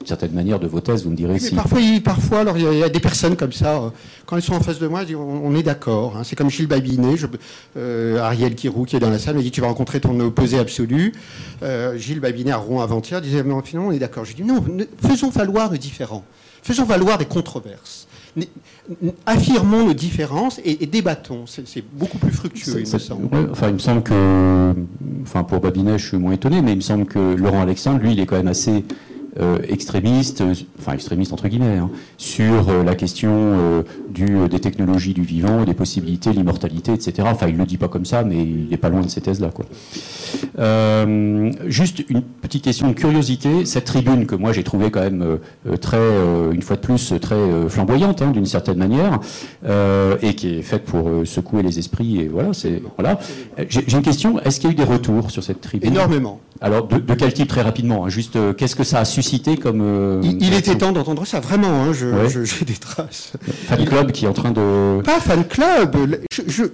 [0.00, 1.54] d'une certaine manière de vos thèses, vous me direz si.
[1.54, 3.92] Parfois, parfois alors, il y, a des personnes comme ça,
[4.24, 6.16] quand elles sont en face de moi, on, est d'accord.
[6.16, 6.22] Hein.
[6.24, 7.16] C'est comme Gilles Babinet,
[7.76, 11.12] Ariel Kirou qui est dans la salle, me dit Tu vas rencontrer ton opposé absolu.
[11.96, 14.24] Gilles Babinet à Rouen avant-hier disait Finalement, on est d'accord.
[14.24, 14.64] Je dis Non,
[15.06, 16.24] faisons falloir le différent.
[16.62, 18.06] Faisons valoir des controverses.
[19.26, 21.44] Affirmons nos différences et, débattons.
[21.46, 23.28] C'est beaucoup plus fructueux, il me semble.
[23.50, 24.74] enfin, il me semble que,
[25.22, 28.12] enfin, pour Babinet, je suis moins étonné, mais il me semble que Laurent Alexandre, lui,
[28.12, 28.84] il est quand même assez
[29.38, 31.88] euh, extrémiste, euh, enfin extrémiste entre guillemets, hein,
[32.18, 37.28] sur euh, la question du, des technologies du vivant, des possibilités, l'immortalité, etc.
[37.30, 39.20] Enfin, il ne le dit pas comme ça, mais il n'est pas loin de ces
[39.20, 39.50] thèses-là.
[41.66, 43.64] Juste une petite question de curiosité.
[43.66, 45.38] Cette tribune que moi j'ai trouvée quand même
[45.80, 45.98] très,
[46.52, 49.20] une fois de plus, très flamboyante hein, d'une certaine manière,
[50.22, 52.20] et qui est faite pour secouer les esprits.
[52.20, 53.18] Et voilà, c'est voilà.
[53.68, 54.40] J'ai une question.
[54.40, 55.92] Est-ce qu'il y a eu des retours sur cette tribune?
[55.92, 56.40] Énormément.
[56.60, 59.80] Alors, de, de, quel type très rapidement hein, Juste, qu'est-ce que ça a suscité comme.
[59.82, 61.84] Euh, il, était temps d'entendre ça, vraiment.
[61.84, 63.32] Hein, j'ai des traces.
[63.68, 65.02] Fan club qui est en train de.
[65.02, 65.96] Pas fan club.
[66.46, 66.64] je...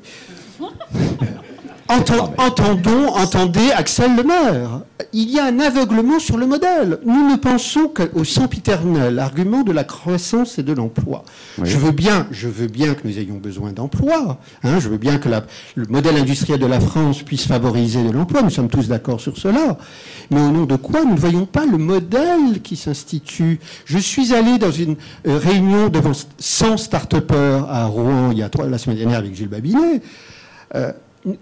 [1.89, 4.83] entendons, entendez Axel Lemaire.
[5.13, 6.99] Il y a un aveuglement sur le modèle.
[7.05, 11.25] Nous ne pensons qu'au sempiternel argument de la croissance et de l'emploi.
[11.63, 14.39] Je veux bien, je veux bien que nous ayons besoin d'emploi.
[14.63, 15.29] Hein, je veux bien que
[15.75, 18.43] le modèle industriel de la France puisse favoriser de l'emploi.
[18.43, 19.79] Nous sommes tous d'accord sur cela.
[20.31, 23.61] Mais au nom de quoi nous ne voyons pas le modèle qui s'institue?
[23.85, 24.97] Je suis allé dans une
[25.27, 29.35] euh, réunion devant 100 start-upers à Rouen il y a trois, la semaine dernière avec
[29.35, 30.01] Gilles Babinet.
[30.75, 30.93] Euh,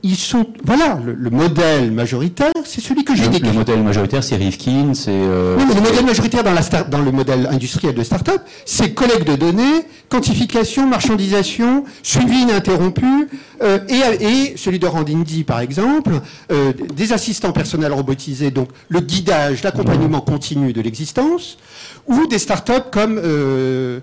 [0.02, 3.50] ils sont, voilà, le, modèle majoritaire, c'est celui que j'ai décrit.
[3.50, 5.10] Le modèle majoritaire, c'est Rifkin, c'est.
[5.12, 8.94] Euh, oui, mais le modèle majoritaire dans, la dans le modèle industriel de start-up, c'est
[8.94, 13.28] collecte de données, quantification, marchandisation, suivi ininterrompu,
[13.62, 16.20] euh, et, et, celui de Randindi, par exemple,
[16.50, 21.58] euh, des assistants personnels robotisés, donc le guidage, l'accompagnement continu de l'existence,
[22.06, 24.00] ou des start-up comme euh,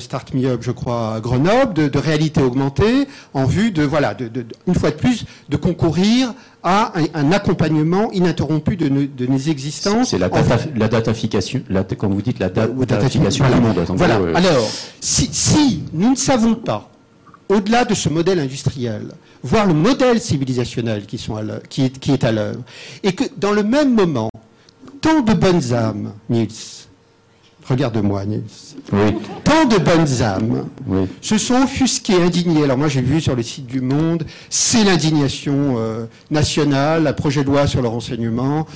[0.00, 4.14] Start Me Up, je crois, à Grenoble, de, de réalité augmentée, en vue de, voilà,
[4.14, 9.38] de, de, une fois de plus, de concourir à un, accompagnement ininterrompu de, de nos
[9.38, 10.10] existences.
[10.10, 13.84] C'est la, data, la datafication, la, comme vous dites, la datafication du monde.
[13.88, 14.16] Voilà.
[14.34, 14.70] Alors,
[15.00, 16.90] si, si nous ne savons pas,
[17.48, 19.08] au-delà de ce modèle industriel,
[19.42, 21.36] voir le modèle civilisationnel qui, sont
[21.68, 22.60] qui, est, qui est à l'œuvre,
[23.02, 24.30] et que dans le même moment,
[25.00, 26.48] tant de bonnes âmes, Niels,
[27.68, 28.42] Regarde-moi, Nils.
[29.44, 30.66] Tant de bonnes âmes
[31.20, 32.64] se sont offusquées, indignées.
[32.64, 37.42] Alors moi, j'ai vu sur le site du Monde, c'est l'indignation euh, nationale, un projet
[37.42, 38.66] de loi sur le renseignement.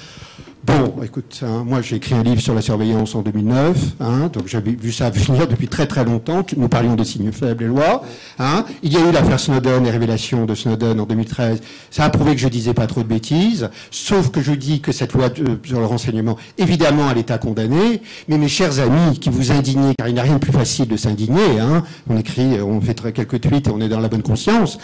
[0.67, 4.49] Bon, écoute, hein, moi j'ai écrit un livre sur la surveillance en 2009, hein, donc
[4.49, 6.45] j'avais vu ça venir depuis très très longtemps.
[6.57, 8.03] Nous parlions de signes faibles et lois.
[8.41, 8.65] Hein.
[8.83, 11.61] Il y a eu l'affaire Snowden et révélation de Snowden en 2013.
[11.93, 14.91] Ça a prouvé que je disais pas trop de bêtises, sauf que je dis que
[14.91, 15.29] cette loi
[15.65, 18.03] sur le renseignement, évidemment, elle est à condamner.
[18.27, 20.89] Mais mes chers amis qui vous indignez, car il n'y a rien de plus facile
[20.89, 24.23] de s'indigner, hein, on écrit, on fait quelques tweets et on est dans la bonne
[24.23, 24.79] conscience.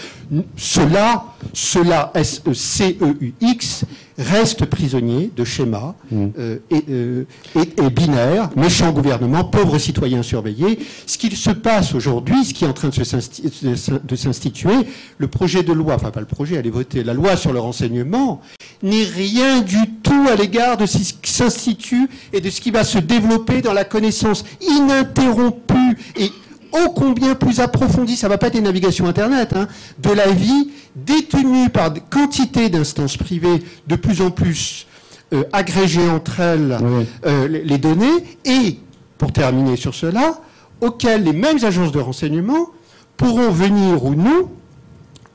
[0.56, 3.84] Cela, cela, S-E-C-E-U-X,
[4.18, 6.26] reste prisonnier de schémas mm.
[6.38, 6.58] euh,
[6.90, 7.24] euh,
[7.56, 10.78] et, binaires, méchant gouvernement, pauvres citoyens surveillés.
[11.06, 14.74] Ce qu'il se passe aujourd'hui, ce qui est en train de s'instituer,
[15.18, 18.40] le projet de loi, enfin pas le projet, allez voter, la loi sur le renseignement,
[18.82, 22.84] n'est rien du tout à l'égard de ce qui s'institue et de ce qui va
[22.84, 26.30] se développer dans la connaissance ininterrompue et
[26.72, 30.28] ô combien plus approfondie, ça ne va pas être des navigations Internet, hein, de la
[30.28, 34.86] vie détenue par des quantités d'instances privées de plus en plus
[35.32, 36.78] euh, agrégées entre elles
[37.24, 38.78] euh, les, données, et,
[39.16, 40.40] pour terminer sur cela,
[40.80, 42.68] auxquelles les mêmes agences de renseignement
[43.16, 44.50] pourront venir ou non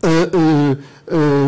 [0.06, 0.76] euh,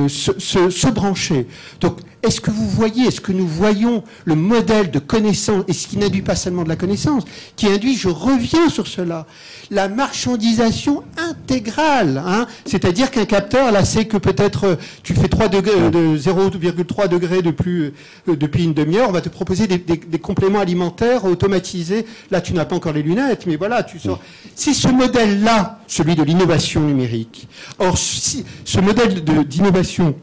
[0.07, 1.47] se, se, brancher.
[1.79, 5.87] Donc, est-ce que vous voyez, est-ce que nous voyons le modèle de connaissance, et ce
[5.87, 7.23] qui n'induit pas seulement de la connaissance,
[7.55, 9.25] qui induit, je reviens sur cela,
[9.71, 12.21] la marchandisation intégrale.
[12.25, 12.47] Hein.
[12.65, 17.41] C'est-à-dire qu'un capteur, là, c'est que peut-être euh, tu fais 3 degrés, de 0,3 degrés
[17.41, 17.93] de plus
[18.27, 19.79] euh, depuis une demi-heure, on va te proposer des,
[20.19, 22.05] compléments alimentaires automatisés.
[22.31, 24.19] Là, tu n'as pas encore les lunettes, mais voilà, tu sors.
[24.55, 27.47] C'est ce modèle-là, celui de l'innovation numérique.
[27.79, 30.15] Or, si, ce modèle d'innovation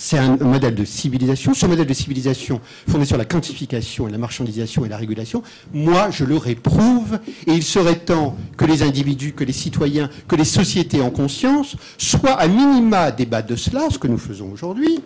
[0.00, 1.52] c'est un modèle de civilisation.
[1.52, 5.42] Ce modèle de civilisation fondé sur la quantification et la marchandisation et la régulation,
[5.74, 7.20] moi, je le réprouve.
[7.46, 11.76] Et il serait temps que les individus, que les citoyens, que les sociétés en conscience
[11.98, 15.00] soient à minima débattent de cela, ce que nous faisons aujourd'hui,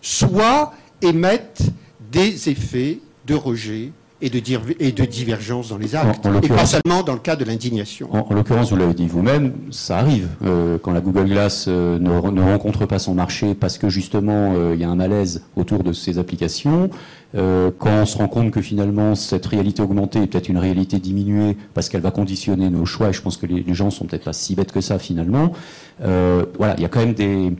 [0.00, 1.72] soit émettent
[2.12, 3.90] des effets de rejet
[4.22, 4.40] et de,
[4.80, 8.08] et de divergence dans les actes, et pas seulement dans le cas de l'indignation.
[8.12, 10.28] En, l'occurrence, vous l'avez dit vous-même, ça arrive.
[10.44, 14.72] Euh, quand la Google Glass euh, ne, rencontre pas son marché parce que justement euh,
[14.74, 16.90] il y a un malaise autour de ces applications,
[17.34, 21.58] quand on se rend compte que finalement cette réalité augmentée est peut-être une réalité diminuée
[21.74, 24.24] parce qu'elle va conditionner nos choix, et je pense que les, les gens sont peut-être
[24.24, 25.52] pas si bêtes que ça finalement,
[25.98, 27.52] voilà, il y a quand même des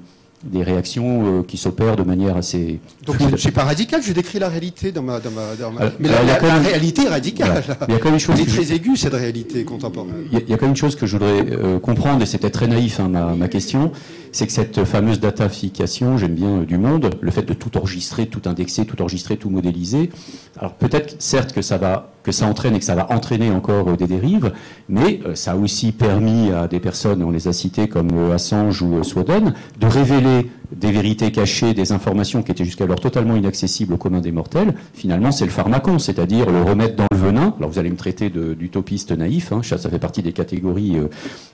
[0.50, 2.80] des réactions euh, qui s'opèrent de manière assez.
[3.04, 5.20] Donc je ne suis pas radical, je décris la réalité dans ma.
[5.20, 7.62] Dans ma, euh, mais la, réalité est radicale.
[7.88, 8.36] Il y a quand même une chose.
[8.38, 10.26] Elle est très aiguë, cette réalité contemporaine.
[10.32, 12.54] Il y, a, quand même une chose que je voudrais euh, comprendre, et c'est peut-être
[12.54, 13.92] très naïf hein, ma, ma, question,
[14.32, 18.42] c'est que cette fameuse datafication, j'aime bien du monde, le fait de tout enregistrer, tout
[18.46, 20.10] indexer, tout enregistrer, tout modéliser.
[20.58, 23.96] Alors peut-être, certes, que ça va que ça entraîne et que ça va entraîner encore
[23.96, 24.52] des dérives,
[24.88, 29.04] mais ça a aussi permis à des personnes, on les a citées comme Assange ou
[29.04, 34.20] Sweden, de révéler des vérités cachées, des informations qui étaient jusqu'alors totalement inaccessibles au commun
[34.20, 37.54] des mortels, finalement c'est le pharmacon, c'est-à-dire le remettre dans le venin.
[37.58, 41.08] Alors vous allez me traiter d'utopiste naïf, hein, ça, fait partie des catégories euh,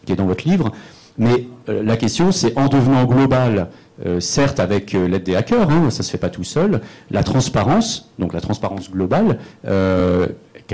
[0.06, 0.72] qui est dans votre livre,
[1.18, 3.68] mais euh, la question c'est en devenant global,
[4.06, 6.80] euh, certes avec l'aide des hackers, hein, ça se fait pas tout seul,
[7.10, 9.38] la transparence, donc la transparence globale,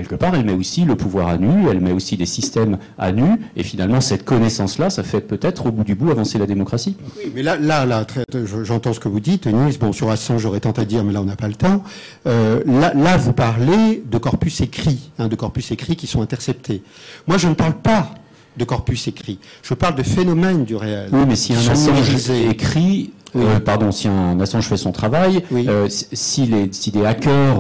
[0.01, 3.13] quelque part, elle met aussi le pouvoir à nu, elle met aussi des systèmes à
[3.13, 6.97] nu, et finalement, cette connaissance-là, ça fait peut-être au bout du bout avancer la démocratie.
[7.17, 8.07] Oui, mais là, là, là
[8.63, 9.79] j'entends ce que vous dites, Nice.
[9.79, 11.83] Bon, sur Assange, j'aurais tant à dire, mais là, on n'a pas le temps.
[12.27, 16.83] Euh, là, là, vous parlez de corpus écrits, hein, de corpus écrits qui sont interceptés.
[17.27, 18.11] Moi, je ne parle pas
[18.59, 19.39] de corpus écrit.
[19.63, 21.09] Je parle de phénomènes du réel.
[21.13, 25.87] Oui, mais si un Assange écrit, euh, pardon, si un Assange fait son travail, euh,
[25.89, 27.59] si, les, si des hackers,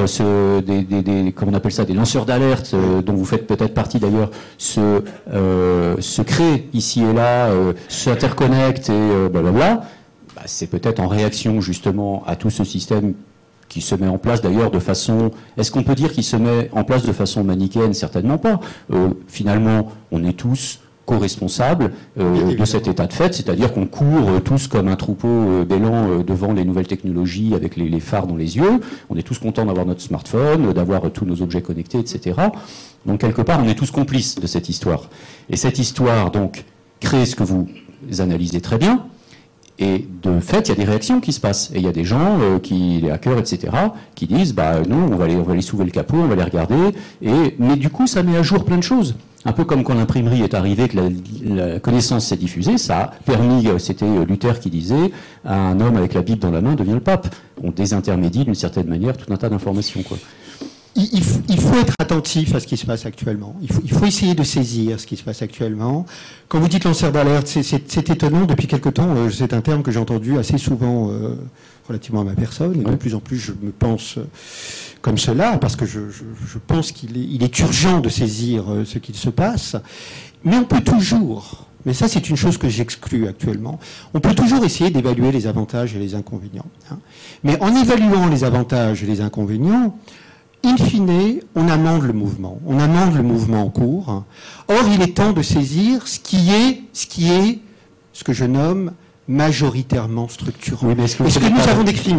[0.66, 3.74] des, des, des, comment on appelle ça, des lanceurs d'alerte, euh, dont vous faites peut-être
[3.74, 5.02] partie d'ailleurs, se,
[6.00, 7.50] se créent ici et là,
[7.88, 9.82] s'interconnectent et blablabla,
[10.34, 13.14] bah, c'est peut-être en réaction justement à tout ce système
[13.68, 15.30] qui se met en place d'ailleurs de façon.
[15.58, 17.92] Est-ce qu'on peut dire qu'il se met en place de façon manichéenne?
[17.92, 18.60] Certainement pas.
[19.26, 24.40] Finalement, on est tous co-responsables euh, de cet état de fait, c'est-à-dire qu'on court euh,
[24.40, 28.58] tous comme un troupeau bélant devant les nouvelles technologies avec les, les, phares dans les
[28.58, 28.80] yeux.
[29.08, 32.36] On est tous contents d'avoir notre smartphone, d'avoir tous nos objets connectés, etc.
[33.06, 35.08] Donc quelque part, on est tous complices de cette histoire.
[35.48, 36.64] Et cette histoire, donc,
[37.00, 37.68] crée ce que vous
[38.18, 39.06] analysez très bien,
[39.78, 41.70] et de fait, il y a des réactions qui se passent.
[41.72, 43.72] Et il y a des gens, euh, qui, les hackers, etc.,
[44.14, 46.42] qui disent, bah non, on va aller, on va soulever le capot, on va les
[46.42, 46.94] regarder.
[47.22, 49.14] Et, mais du coup, ça met à jour plein de choses.
[49.48, 50.98] Un peu comme quand l'imprimerie est arrivée, que
[51.46, 55.10] la, connaissance s'est diffusée, ça a permis, euh, c'était euh, Luther qui disait,
[55.46, 57.34] un homme avec la Bible dans la main devient le pape.
[57.64, 60.00] On désintermédie d'une certaine manière tout un tas d'informations.
[60.96, 63.56] Il, faut être attentif à ce qui se passe actuellement.
[63.62, 66.06] Il faut, essayer de saisir ce qui se passe actuellement.
[66.48, 68.46] Quand vous dites lanceur d'alerte, c'est étonnant.
[68.46, 71.36] Depuis quelque temps, euh, c'est un terme que j'ai entendu assez souvent euh,
[71.86, 72.80] relativement à ma personne.
[72.80, 74.26] Et de plus en plus, je me pense euh,
[75.00, 76.00] comme cela, parce que je,
[76.66, 79.76] pense qu'il est, urgent de saisir ce qu'il se passe.
[80.44, 83.78] Mais on peut toujours, mais ça c'est une chose que j'exclus actuellement,
[84.14, 86.66] on peut toujours essayer d'évaluer les avantages et les inconvénients.
[86.90, 86.98] Hein.
[87.44, 89.96] Mais en évaluant les avantages et les inconvénients,
[90.64, 92.58] in fine, on amende le mouvement.
[92.66, 94.24] On amende le mouvement en cours.
[94.68, 97.60] Or, il est temps de saisir ce qui est, ce qui est,
[98.12, 98.92] ce que je nomme
[99.28, 100.88] majoritairement structurant.
[101.06, 102.14] ce que, ce que nous avons décrit,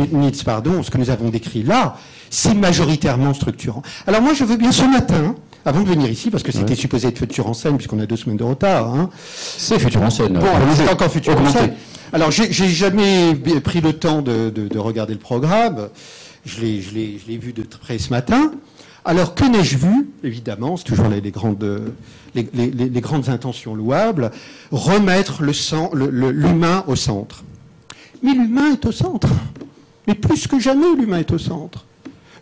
[0.46, 1.98] pardon, ce que nous avons décrit là,
[2.30, 3.82] c'est majoritairement structurant.
[4.06, 5.36] Alors moi, je veux bien ce matin,
[5.66, 8.16] avant de venir ici, parce que c'était supposé être futur en scène, puisqu'on a deux
[8.16, 8.94] semaines de retard.
[8.94, 9.10] Hein.
[9.34, 10.34] C'est futur en scène.
[10.34, 11.74] Bon, c'est encore futur en scène.
[12.14, 15.90] Alors, j'ai jamais pris le temps de, de regarder le programme.
[16.46, 18.52] Je l'ai vu de près ce matin.
[19.06, 21.94] Alors, que n'ai-je vu Évidemment, c'est toujours les, grandes,
[22.36, 24.32] les, grandes intentions louables,
[24.72, 27.44] remettre l'humain au centre.
[28.22, 29.30] Mais l'humain est au centre.
[30.08, 31.86] Mais plus que jamais, l'humain est au centre.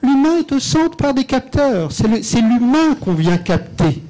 [0.01, 1.91] L'humain est au centre par des capteurs.
[1.91, 4.01] C'est l'humain qu'on vient capter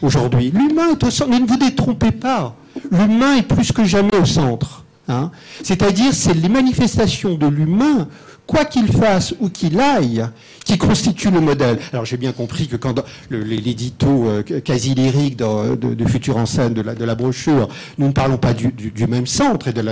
[0.00, 0.50] aujourd'hui.
[0.50, 1.30] L'humain est au centre.
[1.30, 2.56] Mais ne vous détrompez pas.
[2.90, 4.84] L'humain est plus que jamais au centre.
[5.08, 5.30] Hein.
[5.62, 8.08] C'est-à-dire, c'est les manifestations de l'humain
[8.46, 10.26] quoi qu'il fasse ou qu'il aille,
[10.64, 11.78] qui constitue le modèle.
[11.92, 16.74] Alors j'ai bien compris que quand l'édito euh, quasi lyrique de, de, Futur en scène
[16.74, 17.68] de la, de brochure,
[17.98, 18.72] nous ne parlons pas du,
[19.08, 19.82] même centre et de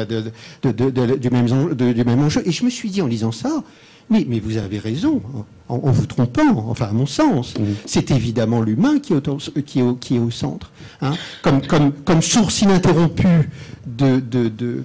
[1.16, 2.42] du, même, du même enjeu.
[2.44, 3.62] Et je me suis dit en lisant ça,
[4.10, 5.22] mais, mais, vous avez raison,
[5.68, 7.54] en, vous trompant, enfin à mon sens.
[7.86, 9.14] C'est évidemment l'humain qui,
[9.64, 10.72] qui, est au, qui est au centre.
[11.00, 11.12] Hein.
[11.42, 13.48] Comme, comme, comme, source ininterrompue
[13.86, 14.84] de, de, de,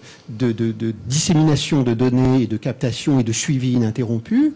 [0.51, 4.53] de, dissémination de données et de captation et de suivi ininterrompu.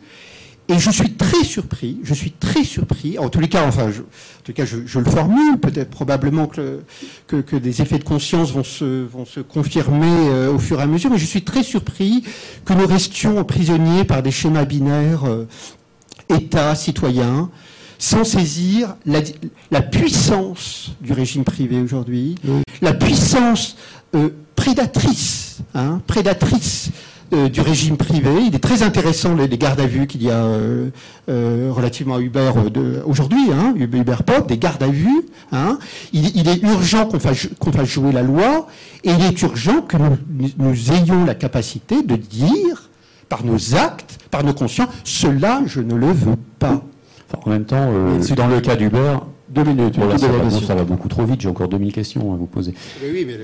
[0.71, 4.01] Et je suis très surpris, je suis très surpris, en tous les cas, enfin, je,
[4.01, 6.83] en tout cas, je, le formule, peut-être probablement que,
[7.25, 10.85] que, des effets de conscience vont se, vont se confirmer euh, au fur et à
[10.85, 12.23] mesure, mais je suis très surpris
[12.65, 15.47] que nous restions prisonniers par des schémas binaires, euh,
[16.29, 17.49] État, citoyen,
[17.97, 22.35] sans saisir la, puissance du régime privé aujourd'hui,
[22.83, 23.75] la puissance
[24.13, 26.91] euh, prédatrice, hein, prédatrice
[27.31, 28.29] du régime privé.
[28.47, 30.89] Il est très intéressant les, gardes à vue qu'il y a euh,
[31.29, 32.51] euh, relativement à Uber
[33.05, 35.25] aujourd'hui, hein, Uber Pop, des gardes à vue.
[35.51, 35.77] Hein.
[36.13, 38.67] Il, est urgent qu'on fasse, fasse, jouer la loi
[39.03, 42.89] et il est urgent que nous, ayons la capacité de dire
[43.27, 46.81] par nos actes, par nos consciences, cela je ne le veux pas.
[47.45, 47.91] en même temps,
[48.35, 49.17] dans le cas d'Uber,
[49.49, 49.95] deux minutes.
[50.65, 51.41] ça, va, beaucoup trop vite.
[51.41, 52.73] J'ai encore 2000 questions à vous poser.
[53.03, 53.37] oui, mais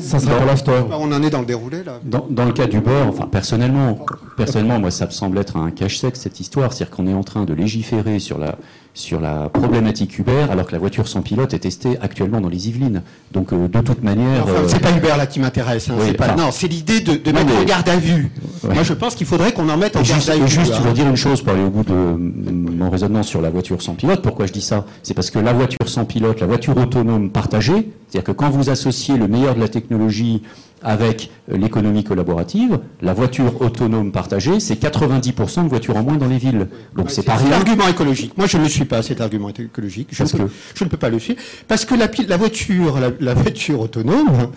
[0.00, 0.82] ça sera pour l'after.
[0.90, 2.00] On en est dans le déroulé là.
[2.04, 4.04] Dans, le cas d'Uber, enfin personnellement,
[4.36, 7.44] personnellement, moi ça me semble être un cache-sec cette histoire, c'est-à-dire qu'on est en train
[7.44, 8.56] de légiférer sur la
[8.96, 12.68] sur la problématique Uber, alors que la voiture sans pilote est testée actuellement dans les
[12.68, 13.02] Yvelines.
[13.30, 15.90] Donc euh, de toute manière, enfin, c'est pas Uber là qui m'intéresse.
[15.90, 18.30] Hein, pas, non, c'est l'idée de, de mettre en garde à vue.
[18.64, 20.48] Moi, je pense qu'il faudrait qu'on en mette en garde à vue.
[20.48, 23.50] Juste, je veux dire une chose pour aller au bout de mon raisonnement sur la
[23.50, 24.22] voiture sans pilote.
[24.22, 24.86] Pourquoi je dis ça?
[25.02, 28.70] C'est parce que la voiture sans pilote, la voiture autonome partagée, c'est-à-dire que quand vous
[28.70, 30.42] associez le meilleur de la technologie
[30.82, 36.38] avec l'économie collaborative, la voiture autonome partagée, c'est 90% de voitures en moins dans les
[36.38, 36.68] villes.
[36.94, 37.50] Donc c'est pas rien.
[37.50, 38.36] L'argument écologique.
[38.36, 40.08] Moi, je ne suis pas cet argument écologique.
[40.12, 43.80] Je, ne, je ne peux pas le suivre parce que la, la voiture, la, voiture
[43.80, 44.50] autonome,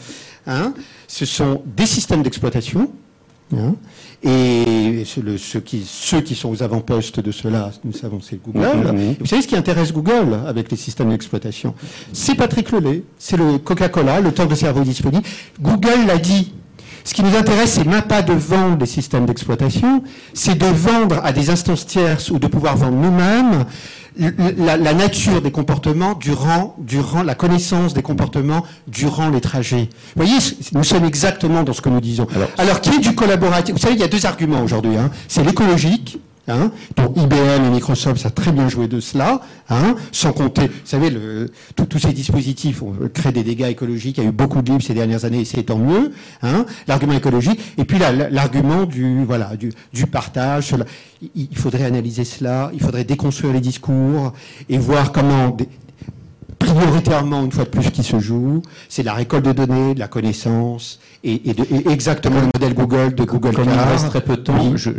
[0.46, 0.74] hein,
[1.08, 2.92] ce sont des systèmes d'exploitation.
[3.56, 3.76] Hein,
[4.22, 9.16] et ceux, qui, ceux qui sont aux avant-postes de cela, nous savons, c'est Google.
[9.20, 11.74] Vous savez ce qui intéresse Google avec les systèmes d'exploitation?
[12.12, 15.24] C'est Patrick Lelay, c'est le Coca-Cola, le temps de cerveau disponible.
[15.62, 16.54] Google l'a dit.
[17.06, 20.04] Ce qui nous intéresse, c'est même pas de vendre des systèmes d'exploitation,
[20.34, 23.66] c'est de vendre à des instances tierces ou de pouvoir vendre nous-mêmes
[24.18, 29.90] la, nature des comportements durant, durant la connaissance des comportements durant les trajets.
[30.16, 30.40] Vous voyez,
[30.74, 32.28] nous sommes exactement dans ce que nous disons.
[32.58, 34.98] Alors, qui est du collaboratif Vous savez, il y a deux arguments aujourd'hui.
[34.98, 35.10] Hein.
[35.28, 36.20] C'est l'écologique
[36.50, 39.40] Hein, dont IBM et Microsoft, ça a très bien joué de cela,
[39.70, 41.14] hein, sans compter, vous savez,
[41.76, 44.82] tous ces dispositifs ont créé des dégâts écologiques, il y a eu beaucoup de livres
[44.82, 49.56] ces dernières années, et c'est tant mieux, hein, l'argument écologique, et puis l'argument du, voilà,
[49.58, 50.74] du, du partage,
[51.36, 54.34] il faudrait analyser cela, il faudrait déconstruire les discours,
[54.70, 55.56] et voir comment
[56.74, 60.08] prioritairement, une fois de plus, qui se joue, c'est la récolte de données, de la
[60.08, 61.42] connaissance, et,
[61.90, 64.90] exactement le modèle Google de Google Comme il reste très peu de temps, moi, ce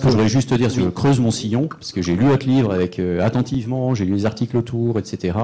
[0.00, 2.26] que je voudrais juste dire, c'est que je creuse mon sillon, parce que j'ai lu
[2.26, 5.38] votre livre avec euh, attentivement, j'ai lu les articles autour, etc.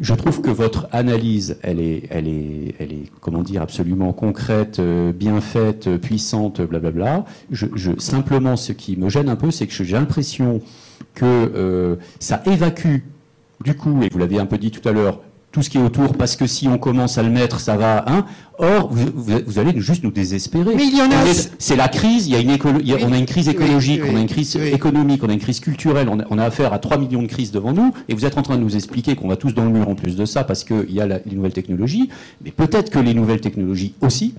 [0.00, 4.78] Je trouve que votre analyse, elle est, elle est, elle est, comment dire, absolument concrète,
[4.78, 7.24] euh, bien faite, puissante, blablabla.
[7.50, 10.60] Je, je, simplement, ce qui me gêne un peu, c'est que j'ai l'impression
[11.14, 12.98] que euh, ça évacue
[13.62, 15.20] du coup, et vous l'aviez un peu dit tout à l'heure,
[15.52, 18.04] tout ce qui est autour, parce que si on commence à le mettre, ça va.
[18.10, 18.24] Hein
[18.58, 20.74] Or, vous, allez juste nous désespérer.
[20.74, 21.24] Mais il y en a.
[21.58, 22.26] C'est la crise.
[22.26, 22.56] Il y a une
[23.04, 26.08] on a une crise écologique, on a une crise économique, on a une crise culturelle.
[26.08, 27.92] On a, affaire à 3 millions de crises devant nous.
[28.08, 29.94] Et vous êtes en train de nous expliquer qu'on va tous dans le mur en
[29.94, 32.08] plus de ça, parce qu'il y a les nouvelles technologies.
[32.44, 34.34] Mais peut-être que les nouvelles technologies aussi,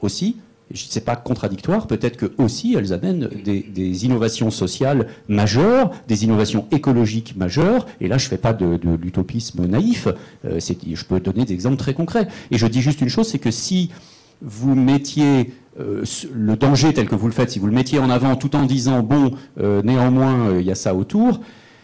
[0.00, 0.36] aussi,
[0.74, 7.36] c'est pas contradictoire, peut-être que aussi elles amènent des, innovations sociales majeures, des innovations écologiques
[7.36, 7.86] majeures.
[8.00, 10.08] Et là, je fais pas de, l'utopisme naïf.
[10.44, 12.28] Euh, je peux donner des exemples très concrets.
[12.50, 13.90] Et je dis juste une chose, c'est que si
[14.40, 18.10] vous mettiez euh, le danger tel que vous le faites, si vous le mettiez en
[18.10, 21.40] avant tout en disant bon, euh, néanmoins, il y a ça autour,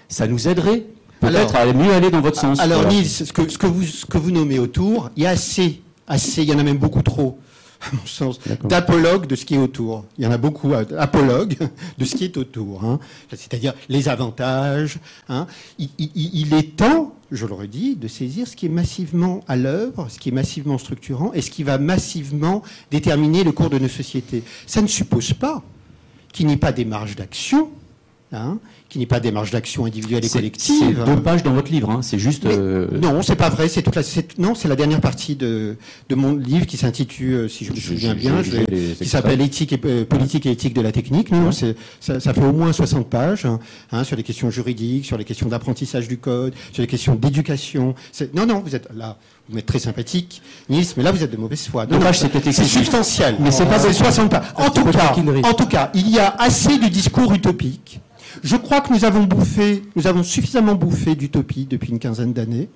[0.08, 0.84] ça nous aiderait
[1.20, 2.60] peut-être à mieux aller dans votre sens.
[2.60, 5.30] Alors, Nils, ce que, ce que, vous, ce que vous nommez autour, il y a
[5.30, 7.38] assez, assez, il y en a même beaucoup trop
[7.92, 10.04] à mon sens, d'apologue de ce qui est autour.
[10.18, 11.56] Il y en a beaucoup, euh, apologues
[11.98, 12.84] de ce qui est autour.
[12.84, 12.98] Hein.
[13.30, 14.98] C'est-à-dire les avantages.
[15.28, 15.46] Hein.
[15.78, 20.18] Il, est temps, je le redis, de saisir ce qui est massivement à l'œuvre, ce
[20.18, 24.42] qui est massivement structurant et ce qui va massivement déterminer le cours de nos sociétés.
[24.66, 25.62] Ça ne suppose pas
[26.32, 27.70] qu'il n'y ait pas des marges d'action.
[28.32, 28.58] Hein,
[28.88, 30.96] qui n'est pas démarche d'action individuelle et collective.
[30.96, 32.00] C'est deux pages dans votre livre, hein.
[32.02, 32.46] c'est juste.
[32.46, 33.68] Euh, non, c'est pas vrai.
[33.68, 34.02] C'est toute la.
[34.38, 35.76] Non, c'est la dernière partie de,
[36.08, 39.80] de mon livre qui s'intitule, euh, si je me souviens bien, qui s'appelle Éthique et
[39.84, 41.30] euh, politique et éthique de la technique.
[41.30, 43.46] Non, c'est ça, ça, fait au moins 60 pages
[43.92, 47.94] hein, sur les questions juridiques, sur les questions d'apprentissage du code, sur les questions d'éducation.
[48.34, 49.18] Non, non, vous êtes là.
[49.50, 51.86] Vous êtes très sympathique, Nice, mais là vous êtes de mauvaise foi.
[51.86, 53.36] Non, c'est substantiel.
[53.40, 54.42] Mais c'est pas 60 pages.
[54.56, 58.00] En tout cas, en tout cas, il y a assez du discours utopique
[58.42, 62.68] je crois que nous avons bouffé, nous avons suffisamment bouffé d'utopie depuis une quinzaine d'années.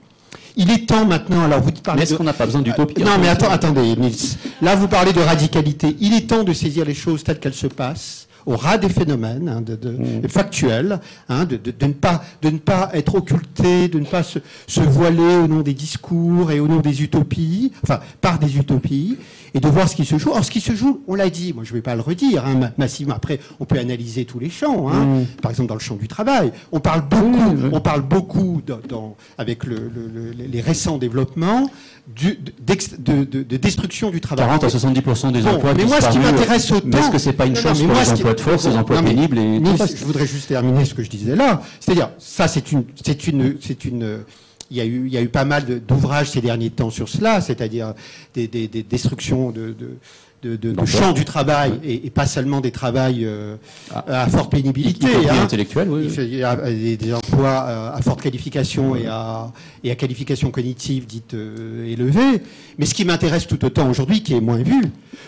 [0.56, 2.02] Il est temps maintenant, alors vous parlez.
[2.02, 4.36] Est-ce qu'on n'a pas besoin d'utopie Non, mais attendez, Nils.
[4.60, 5.96] Là, vous parlez de radicalité.
[6.00, 9.48] Il est temps de saisir les choses telles qu'elles se passent au ras des phénomènes
[9.48, 14.22] hein, de, factuels, hein, de, ne pas, de ne pas être occulté, de ne pas
[14.22, 18.56] se, se, voiler au nom des discours et au nom des utopies, enfin par des
[18.56, 19.16] utopies,
[19.54, 20.30] et de voir ce qui se joue.
[20.30, 22.46] Or, ce qui se joue, on l'a dit, moi je ne vais pas le redire
[22.46, 23.14] hein, massivement.
[23.14, 25.04] Après, on peut analyser tous les champs, hein.
[25.04, 25.24] mmh.
[25.40, 26.52] par exemple dans le champ du travail.
[26.72, 29.90] On parle beaucoup, on parle beaucoup dans, avec le,
[30.36, 31.70] les récents développements
[32.14, 34.46] du, de, de, destruction du travail.
[34.46, 36.98] 40 à 70% des emplois Mais moi, ce qui m'intéresse autant...
[36.98, 39.60] Est-ce que c'est pas une chance pour les emplois de force, les emplois pénibles et
[39.64, 41.62] Je voudrais juste terminer ce que je disais là.
[41.80, 42.84] C'est-à-dire, ça c'est une...
[43.02, 44.24] C'est une, c'est une
[44.72, 47.08] il y, a eu, il y a eu pas mal d'ouvrages ces derniers temps sur
[47.08, 47.92] cela, c'est-à-dire
[48.34, 49.76] des, destructions de,
[50.42, 53.56] de, champs du travail et, pas seulement des travails euh,
[53.94, 54.22] ah.
[54.22, 55.08] à forte pénibilité.
[55.28, 55.42] Hein.
[55.42, 56.08] intellectuelle, oui.
[56.08, 59.52] Des, des, emplois euh, à forte qualification et, à,
[59.84, 62.42] et à qualification cognitive dite euh, élevée.
[62.78, 64.82] Mais ce qui m'intéresse tout autant aujourd'hui, qui est moins vu,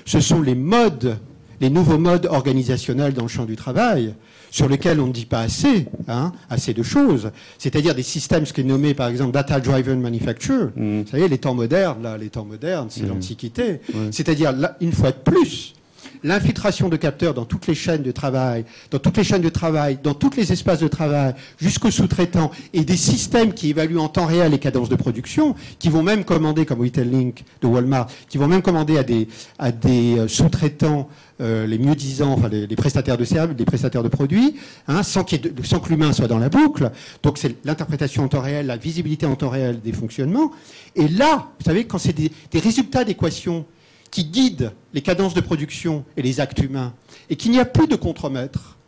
[0.07, 1.19] ce sont les modes,
[1.61, 4.15] les nouveaux modes organisationnels dans le champ du travail
[4.55, 7.33] sur lesquels on ne dit pas assez, hein, assez de choses.
[7.59, 10.71] C'est-à-dire des systèmes, ce qui est nommé par exemple data driven manufacture.
[10.77, 11.01] Mm.
[11.01, 13.09] Vous savez, les temps modernes, là, les temps modernes, c'est mm.
[13.09, 13.81] l'Antiquité.
[14.13, 15.75] C'est-à-dire, une fois de plus,
[16.23, 19.99] l'infiltration de capteurs dans toutes les chaînes de travail, dans toutes les chaînes de travail,
[20.03, 24.27] dans tous les espaces de travail, jusqu'aux sous-traitants, et des systèmes qui évaluent en temps
[24.27, 28.49] réel les cadences de production, qui vont même commander, comme Link de Walmart, qui vont
[28.49, 29.29] même commander à des,
[29.59, 31.09] à des euh, sous-traitants
[31.41, 34.55] euh, les mieux disants, enfin les, prestataires de services, les prestataires de produits,
[34.87, 36.93] hein, sans, que l'humain soit dans la boucle.
[37.25, 40.53] Donc c'est l'interprétation en temps réel, la visibilité en temps réel des fonctionnements.
[40.95, 43.67] Et là, vous savez, quand c'est des, résultats d'équations
[44.15, 46.95] qui guident les cadences de production et les actes humains,
[47.31, 48.79] et qu'il n'y a plus de contremaître,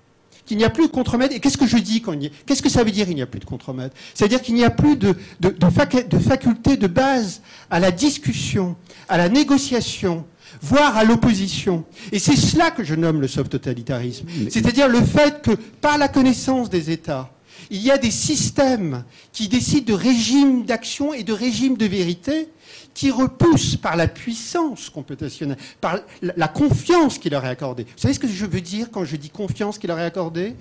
[0.46, 1.34] qu'il n'y a plus de contremaître.
[1.34, 2.30] Et qu'est-ce que je dis quand il y a...
[2.46, 3.96] Qu'est-ce que ça veut dire il n'y a plus de contremaître?
[4.14, 8.76] C'est-à-dire qu'il n'y a plus de, de, de, faculté de base à la discussion,
[9.08, 10.24] à la négociation,
[10.62, 11.84] voire à l'opposition.
[12.12, 14.28] Et c'est cela que je nomme le soft totalitarisme.
[14.48, 15.50] C'est-à-dire le fait que,
[15.80, 17.32] par la connaissance des États,
[17.70, 22.48] Il y a des systèmes qui décident de régimes d'action et de régimes de vérité
[22.96, 27.84] qui repoussent par la puissance computationnelle, par la confiance qui leur est accordée.
[27.84, 30.54] Vous savez ce que je veux dire quand je dis confiance qui leur est accordée?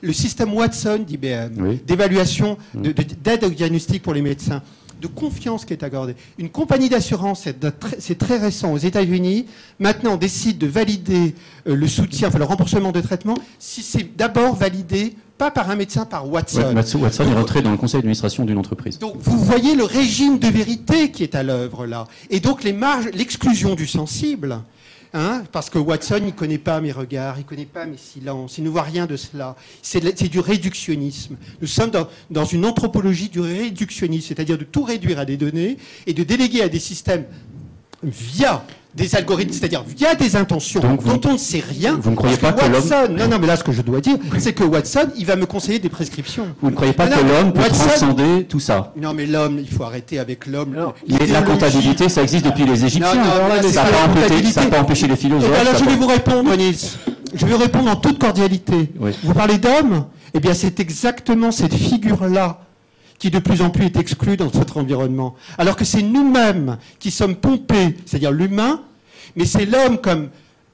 [0.00, 4.62] Le système Watson d'IBM, d'évaluation, d'aide au diagnostic pour les médecins,
[5.02, 6.16] de confiance qui est accordée.
[6.38, 7.46] Une compagnie d'assurance,
[7.98, 9.44] c'est très récent aux États-Unis,
[9.78, 11.34] maintenant décide de valider
[11.66, 15.76] euh, le soutien, enfin le remboursement de traitement, si c'est d'abord validé pas par un
[15.76, 16.74] médecin, par Watson.
[16.74, 18.98] Watson est rentré dans le conseil d'administration d'une entreprise.
[18.98, 22.06] Donc vous voyez le régime de vérité qui est à l'œuvre là.
[22.30, 24.62] Et donc les marges, l'exclusion du sensible,
[25.14, 27.98] Hein, parce que Watson, il ne connaît pas mes regards, il ne connaît pas mes
[27.98, 29.56] silences, il ne voit rien de cela.
[29.82, 31.36] C'est du réductionnisme.
[31.60, 35.76] Nous sommes dans, dans une anthropologie du réductionnisme, c'est-à-dire de tout réduire à des données
[36.06, 37.26] et de déléguer à des systèmes
[38.02, 38.62] via
[38.94, 41.98] des algorithmes, c'est-à-dire via des intentions dont on ne sait rien.
[42.00, 43.16] Vous ne croyez pas que, l'homme...
[43.16, 45.46] Non, non, mais là, ce que je dois dire, c'est que Watson, il va me
[45.46, 46.48] conseiller des prescriptions.
[46.60, 49.84] Vous ne croyez pas que l'homme peut transcender tout ça Non, mais l'homme, il faut
[49.84, 50.76] arrêter avec l'homme.
[51.08, 53.24] La comptabilité, ça existe depuis les Égyptiens.
[53.62, 55.50] ça n'a pas, empêché les philosophes.
[55.60, 56.76] Eh ben je vais vous répondre, Nils.
[57.34, 58.92] Je vais répondre en toute cordialité.
[59.22, 62.58] Vous parlez d'homme Eh bien, c'est exactement cette figure-là
[63.22, 65.36] qui de plus en plus est exclu dans notre environnement.
[65.56, 68.82] Alors que c'est nous-mêmes qui sommes pompés, c'est-à-dire l'humain,
[69.36, 70.30] mais c'est l'homme comme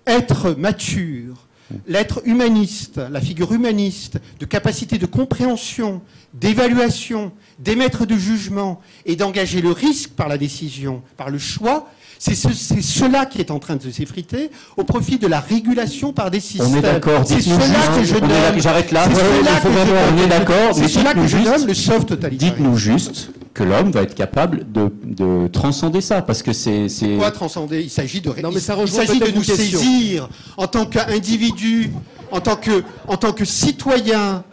[0.06, 1.46] être mature,
[1.86, 6.00] l'être humaniste, la figure humaniste, de capacité de compréhension,
[6.32, 12.34] d'évaluation, d'émettre de jugement et d'engager le risque par la décision, par le choix, c'est
[12.34, 16.72] cela qui est en train de s'effriter au profit de la régulation par des systèmes.
[16.72, 17.22] On est d'accord.
[17.24, 18.60] C'est cela que je nomme.
[18.60, 19.08] J'arrête là.
[19.08, 20.74] On est d'accord.
[20.74, 22.50] C'est cela que je nomme le soft totalitaire.
[22.50, 26.88] Dites-nous juste que l'homme va être capable de, transcender ça, parce que c'est.
[27.18, 27.82] Quoi transcender?
[27.82, 28.32] Il s'agit de.
[28.42, 31.90] Non, mais ça il s'agit de nous saisir en tant qu'individu,
[32.30, 34.44] en tant que, en tant que citoyen,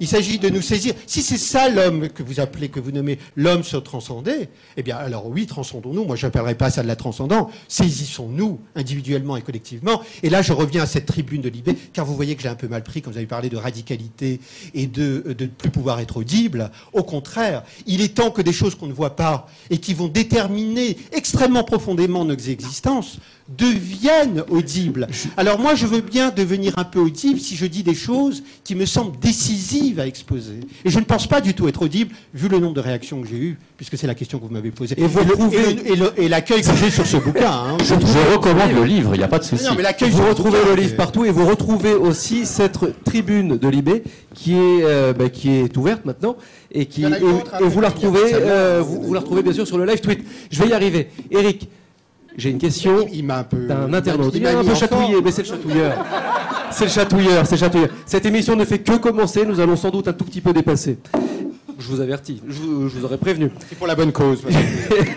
[0.00, 0.94] il s'agit de nous saisir.
[1.06, 4.96] Si c'est ça l'homme que vous appelez, que vous nommez l'homme se transcender, eh bien,
[4.96, 6.04] alors oui, transcendons-nous.
[6.04, 7.50] Moi, je n'appellerai pas ça de la transcendance.
[7.68, 10.02] Saisissons-nous individuellement et collectivement.
[10.22, 12.54] Et là, je reviens à cette tribune de Libé, car vous voyez que j'ai un
[12.54, 14.40] peu mal pris quand vous avez parlé de radicalité
[14.74, 16.70] et de ne plus pouvoir être audible.
[16.92, 20.08] Au contraire, il est temps que des choses qu'on ne voit pas et qui vont
[20.08, 23.18] déterminer extrêmement profondément nos existences
[23.48, 25.06] deviennent audibles.
[25.36, 28.74] Alors moi, je veux bien devenir un peu audible si je dis des choses qui
[28.74, 30.60] me semblent décisives à exposer.
[30.84, 33.28] Et je ne pense pas du tout être audible, vu le nombre de réactions que
[33.28, 34.96] j'ai eues, puisque c'est la question que vous m'avez posée.
[34.98, 35.20] Et, vous
[36.16, 37.50] et l'accueil que j'ai sur ce bouquin.
[37.50, 37.76] Hein.
[37.82, 37.94] Je,
[38.34, 39.66] recommande le livre, il n'y a pas de souci.
[40.10, 44.02] vous retrouvez le livre partout et vous retrouvez aussi cette tribune de Libé
[44.34, 46.36] qui est, euh, bah, qui est ouverte maintenant
[46.70, 47.08] et qui et,
[47.60, 50.20] vous la retrouvez, euh, vous, vous la retrouvez bien sûr sur le live tweet.
[50.50, 51.08] Je vais y arriver.
[51.30, 51.68] Eric,
[52.38, 53.04] j'ai une question
[53.52, 54.32] d'un internaute.
[54.36, 56.06] Il m'a un peu chatouillé, mais c'est le chatouilleur.
[56.70, 57.88] C'est le chatouilleur, c'est le chatouilleur.
[58.06, 60.98] Cette émission ne fait que commencer, nous allons sans doute un tout petit peu dépasser.
[61.80, 63.50] Je vous avertis, je vous, aurais prévenu.
[63.68, 64.42] C'est pour la bonne cause.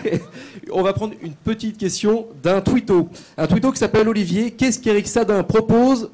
[0.72, 3.08] On va prendre une petite question d'un twitto.
[3.36, 4.50] Un twitto qui s'appelle Olivier.
[4.50, 6.10] Qu'est-ce qu'Éric Sadin propose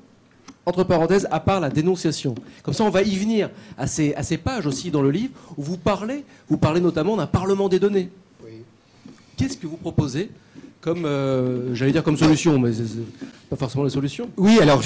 [0.67, 2.35] entre parenthèses, à part la dénonciation.
[2.63, 3.49] Comme ça, on va y venir
[3.79, 7.17] à ces, à ces pages aussi dans le livre où vous parlez, vous parlez notamment
[7.17, 8.11] d'un parlement des données.
[9.39, 10.31] Qu'est-ce que vous proposez
[10.81, 12.85] comme, euh, j'allais dire comme solution, mais c'est
[13.51, 14.29] pas forcément la solution.
[14.37, 14.83] Oui, alors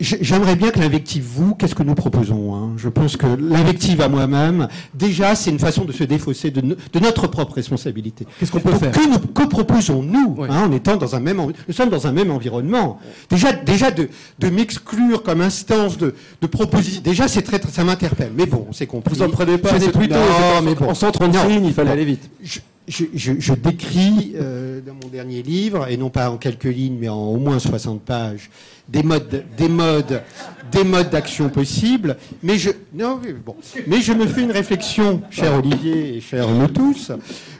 [0.00, 2.72] j'aimerais bien que l'invective vous, qu'est-ce que nous proposons hein?
[2.78, 7.26] Je pense que l'invective à moi-même, déjà, c'est une façon de se défausser de, notre
[7.26, 8.26] propre responsabilité.
[8.38, 8.92] Qu'est-ce qu'on peut faire?
[8.92, 12.98] Que, proposons-nous hein, en étant dans un même, nous sommes dans un même environnement.
[13.28, 14.08] Déjà, déjà de,
[14.50, 18.32] m'exclure comme instance de, de proposition, déjà c'est très, ça m'interpelle.
[18.34, 19.14] Mais bon, c'est compris.
[19.14, 20.14] Vous en prenez pas, plutôt.
[20.14, 20.88] Non, mais bon.
[20.88, 22.30] En centre il fallait aller vite
[22.90, 27.28] je, décris euh, dans mon dernier livre, et non pas en quelques lignes, mais en
[27.28, 28.50] au moins 60 pages,
[28.88, 29.68] des modes, des
[31.10, 32.16] d'action possibles.
[32.42, 37.12] Mais je me fais une réflexion, cher Olivier et cher nous tous,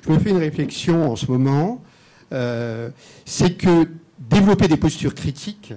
[0.06, 1.82] je me fais une réflexion en ce moment.
[2.32, 2.90] Euh,
[3.24, 5.72] c'est que développer des postures critiques,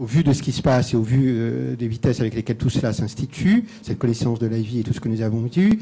[0.00, 2.56] au vu de ce qui se passe et au vu euh, des vitesses avec lesquelles
[2.56, 5.78] tout cela s'institue, cette connaissance de la vie et tout ce que nous avons vu,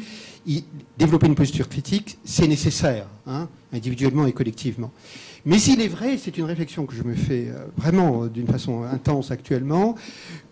[0.98, 4.90] développer une posture critique, c'est nécessaire, hein, individuellement et collectivement.
[5.46, 8.48] Mais il est vrai, c'est une réflexion que je me fais euh, vraiment euh, d'une
[8.48, 9.94] façon intense actuellement,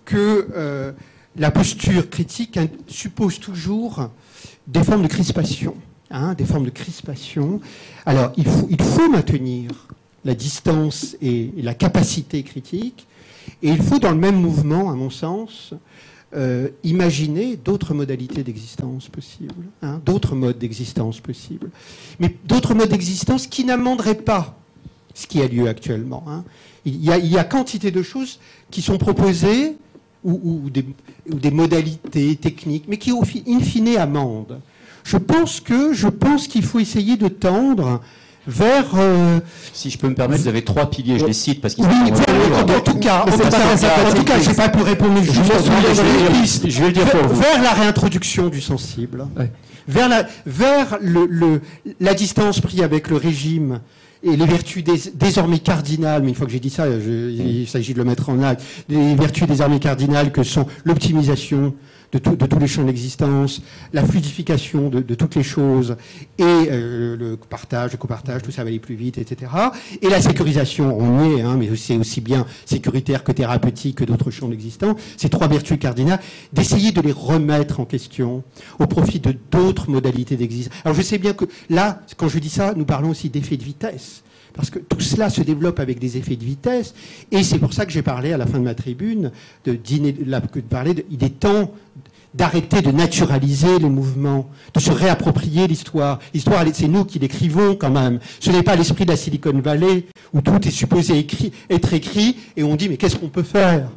[0.05, 0.95] que
[1.37, 4.09] la posture critique suppose toujours
[4.69, 5.75] des formes de crispation.
[6.13, 7.61] Hein, des formes de crispation.
[8.07, 8.47] Alors, il
[8.81, 9.89] faut maintenir
[10.25, 13.09] la distance et la capacité critique,
[13.63, 15.75] et il faut, dans le même mouvement, à mon sens,
[16.35, 21.71] euh, imaginer d'autres modalités d'existence possibles, hein, d'autres modes d'existence possibles,
[22.19, 24.59] mais d'autres modes d'existence qui n'amenderaient pas
[25.15, 26.25] ce qui a lieu actuellement.
[26.29, 26.45] Hein.
[26.85, 28.39] Il, y a, quantité de choses
[28.71, 29.77] qui sont proposées
[30.25, 34.61] ou, des, modalités techniques, mais qui, au in fine, amendent.
[35.05, 38.01] Je pense que je pense qu'il faut essayer de tendre
[38.47, 38.87] vers.
[38.97, 39.41] Euh,
[39.73, 41.91] si je peux me permettre, vous avez trois piliers, je les cite parce qu'ils sont.
[41.91, 45.21] Oui, en, tout cas, en, tout cas, je n'ai pas pu répondre.
[45.23, 47.41] Je, je, je vais le dire pour vous.
[47.41, 49.27] Vers la réintroduction du sensible,
[49.89, 51.61] vers la vers le, le,
[52.01, 53.81] la distance prise avec le régime
[54.23, 54.83] et les vertus
[55.15, 58.43] désormais cardinales, mais une fois que j'ai dit ça, il s'agit de le mettre en
[58.43, 61.75] acte, les vertus désormais cardinales que sont l'optimisation
[62.19, 63.63] de, tous les champs d'existence,
[63.93, 65.97] la fluidification de, toutes les choses
[66.39, 69.51] et euh, le partage, le copartage, tout ça va aller plus vite, etc.
[70.03, 74.05] Et la sécurisation, on y est, hein, mais c'est aussi bien sécuritaire que thérapeutique que
[74.05, 74.97] d'autres champs d'existence.
[75.17, 76.21] Ces trois vertus cardinales,
[76.53, 78.43] d'essayer de les remettre en question
[78.79, 80.77] au profit de d'autres modalités d'existence.
[80.85, 83.65] Alors je sais bien que là, quand je dis ça, nous parlons aussi d'effet de
[83.65, 84.23] vitesse
[84.57, 86.95] parce que tout cela se développe avec des effets de vitesse,
[87.31, 89.31] et c'est pour ça que j'ai parlé à la fin de ma tribune
[89.67, 91.71] de, de parler de, temps
[92.37, 96.19] d'arrêter de naturaliser les mouvements, de se réapproprier l'histoire.
[96.35, 98.19] L'histoire, c'est nous qui l'écrivons quand même.
[98.41, 101.27] Ce n'est pas l'esprit de la Silicon Valley où tout est supposé
[101.71, 103.89] être écrit et on dit mais qu'est-ce qu'on peut faire?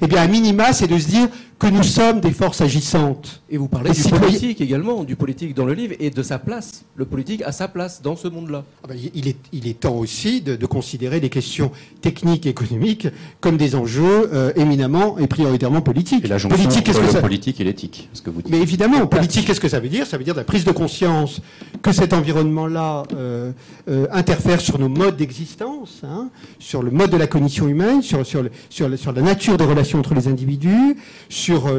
[0.00, 1.28] Eh bien, à minima, c'est de se dire
[1.58, 3.42] que nous sommes des forces agissantes.
[3.50, 6.84] Et vous parlez du politique également, du politique dans le livre et de sa place.
[6.94, 8.64] Le politique a sa place dans ce monde-là.
[8.84, 13.08] Ah ben, il, est, il, est, temps aussi de, considérer les questions techniques et économiques
[13.40, 16.24] comme des enjeux euh, éminemment et prioritairement politiques.
[16.24, 17.20] Et la politique, qu'est-ce que ça...
[17.20, 18.50] politique et l'éthique, ce que vous dites.
[18.50, 20.06] Mais évidemment, politique, qu'est-ce que ça veut dire?
[20.06, 21.40] Ça veut dire la prise de conscience
[21.82, 23.52] que cet environnement-là euh,
[23.88, 26.28] euh, interfère sur nos modes d'existence, hein,
[26.58, 29.98] sur le mode de la cognition humaine, sur, sur, sur, sur la nature des relations
[29.98, 30.96] entre les individus,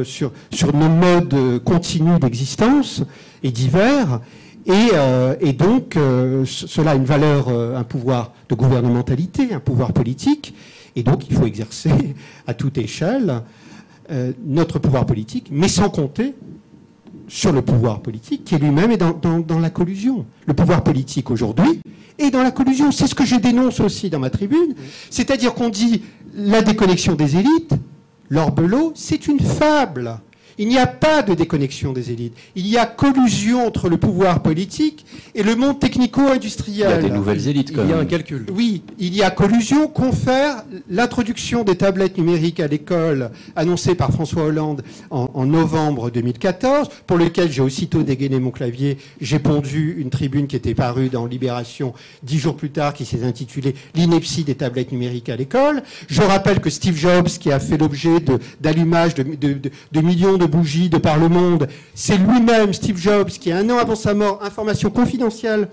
[0.04, 3.02] sur, sur, nos modes euh, continus d'existence
[3.42, 4.20] et divers.
[4.66, 5.96] Et, euh, donc,
[6.46, 10.54] cela a une valeur, un pouvoir de gouvernementalité, un pouvoir politique.
[10.96, 11.90] Et donc, il faut exercer
[12.46, 13.42] à toute échelle
[14.44, 16.34] notre pouvoir politique, mais sans compter
[17.28, 20.26] sur le pouvoir politique qui lui-même est dans, dans, la collusion.
[20.46, 21.80] Le pouvoir politique aujourd'hui
[22.18, 22.90] est dans la collusion.
[22.90, 24.74] C'est ce que je dénonce aussi dans ma tribune.
[25.10, 26.02] C'est-à-dire qu'on dit
[26.34, 27.74] la déconnexion des élites,
[28.32, 30.20] L'orbelot, c'est une fable.
[30.60, 32.36] Il n'y a pas de déconnexion des élites.
[32.54, 36.90] Il y a collusion entre le pouvoir politique et le monde technico-industriel.
[36.90, 38.44] Il y a des nouvelles élites, quand Il y a un calcul.
[38.54, 44.42] Oui, il y a collusion, confère l'introduction des tablettes numériques à l'école, annoncée par François
[44.42, 48.98] Hollande en, novembre 2014, pour lequel j'ai aussitôt dégainé mon clavier.
[49.18, 53.24] J'ai pondu une tribune qui était parue dans Libération dix jours plus tard, qui s'est
[53.24, 55.82] intitulée L'ineptie des tablettes numériques à l'école.
[56.06, 58.18] Je rappelle que Steve Jobs, qui a fait l'objet
[58.60, 61.68] d'allumage de, de millions de bougie de par le monde.
[61.94, 65.68] C'est lui-même, Steve Jobs, qui, un an avant sa mort, information confidentielle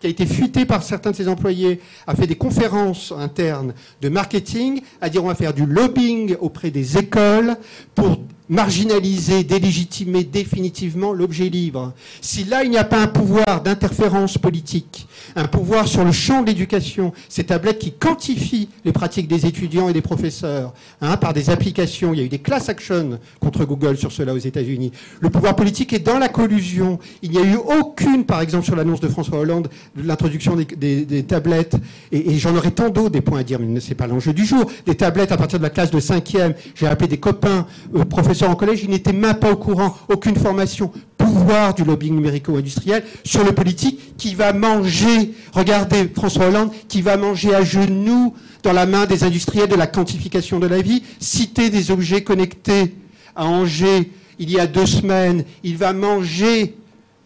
[0.00, 3.72] qui a été fuitée par certains de ses employés, a fait des conférences internes
[4.02, 7.56] de marketing, à dire on va faire du lobbying auprès des écoles
[7.94, 8.18] pour
[8.48, 11.92] marginaliser, délégitimer définitivement l'objet libre.
[12.20, 16.42] Si là, il n'y a pas un pouvoir d'interférence politique, un pouvoir sur le champ
[16.42, 21.32] de l'éducation, ces tablettes qui quantifient les pratiques des étudiants et des professeurs hein, par
[21.32, 24.92] des applications, il y a eu des class actions contre Google sur cela aux États-Unis.
[25.20, 26.98] Le pouvoir politique est dans la collusion.
[27.22, 31.24] Il n'y a eu aucune, par exemple, sur l'annonce de François Hollande, de l'introduction des,
[31.24, 31.76] tablettes,
[32.12, 34.44] et, j'en aurais tant d'autres des points à dire, mais ce n'est pas l'enjeu du
[34.44, 36.54] jour, des tablettes à partir de la classe de cinquième.
[36.74, 40.36] J'ai appelé des copains euh, professeurs en collège, il n'était même pas au courant, aucune
[40.36, 47.02] formation, pouvoir du lobbying numérico-industriel sur le politique qui va manger, regardez François Hollande, qui
[47.02, 51.02] va manger à genoux dans la main des industriels de la quantification de la vie,
[51.20, 52.94] citer des objets connectés
[53.34, 56.76] à Angers il y a deux semaines, il va manger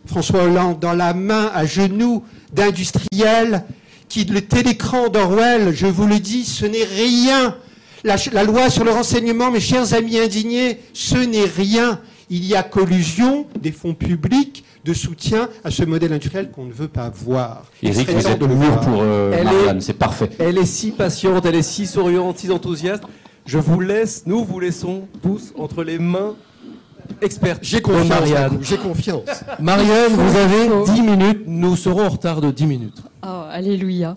[0.06, 3.64] François Hollande dans la main à genoux d'industriels
[4.08, 7.56] qui, le télécran d'Orwell, je vous le dis, ce n'est rien
[8.04, 12.00] la, loi sur le renseignement, mes chers amis indignés, ce n'est rien.
[12.28, 16.72] Il y a collusion des fonds publics de soutien à ce modèle industriel qu'on ne
[16.72, 17.64] veut pas voir.
[17.82, 20.30] Eric, vous êtes mur pour euh, Marianne, c'est parfait.
[20.38, 23.02] Elle est si patiente, elle est si souriante, si enthousiaste.
[23.46, 26.36] Je vous laisse, nous vous laissons tous entre les mains
[27.20, 27.60] expertes.
[27.62, 28.58] J'ai confiance, Marianne.
[28.62, 29.24] J'ai confiance.
[29.58, 31.42] Marianne, vous avez 10 minutes.
[31.46, 33.02] Nous serons en retard de 10 minutes.
[33.24, 34.16] Oh, alléluia.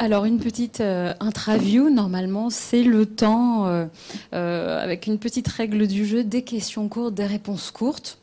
[0.00, 3.84] Alors une petite euh, interview, normalement, c'est le temps euh,
[4.32, 8.16] euh, avec une petite règle du jeu, des questions courtes, des réponses courtes.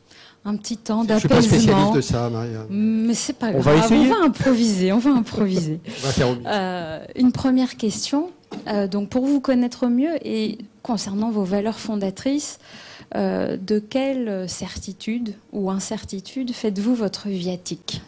[0.44, 1.36] Un petit temps d'apaisement.
[1.36, 2.66] Je suis pas spécialiste de ça, Maria.
[2.68, 3.62] Mais c'est pas grave.
[3.62, 4.92] Va on va improviser.
[4.92, 5.78] On va improviser.
[5.86, 6.36] on va faire
[7.14, 8.30] une première question.
[8.90, 12.58] donc pour vous connaître mieux et concernant vos valeurs fondatrices,
[13.14, 18.00] de quelle certitude ou incertitude faites-vous votre viatique?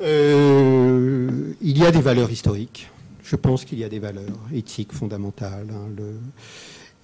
[0.00, 2.90] Euh, il y a des valeurs historiques.
[3.22, 5.68] Je pense qu'il y a des valeurs éthiques fondamentales.
[5.70, 6.02] Hein,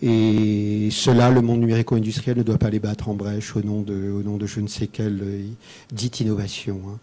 [0.02, 4.10] Et cela, le monde numérico-industriel ne doit pas les battre en brèche au nom de,
[4.10, 5.42] au nom de je ne sais quelle euh,
[5.92, 6.80] dite innovation.
[6.88, 6.98] Hein.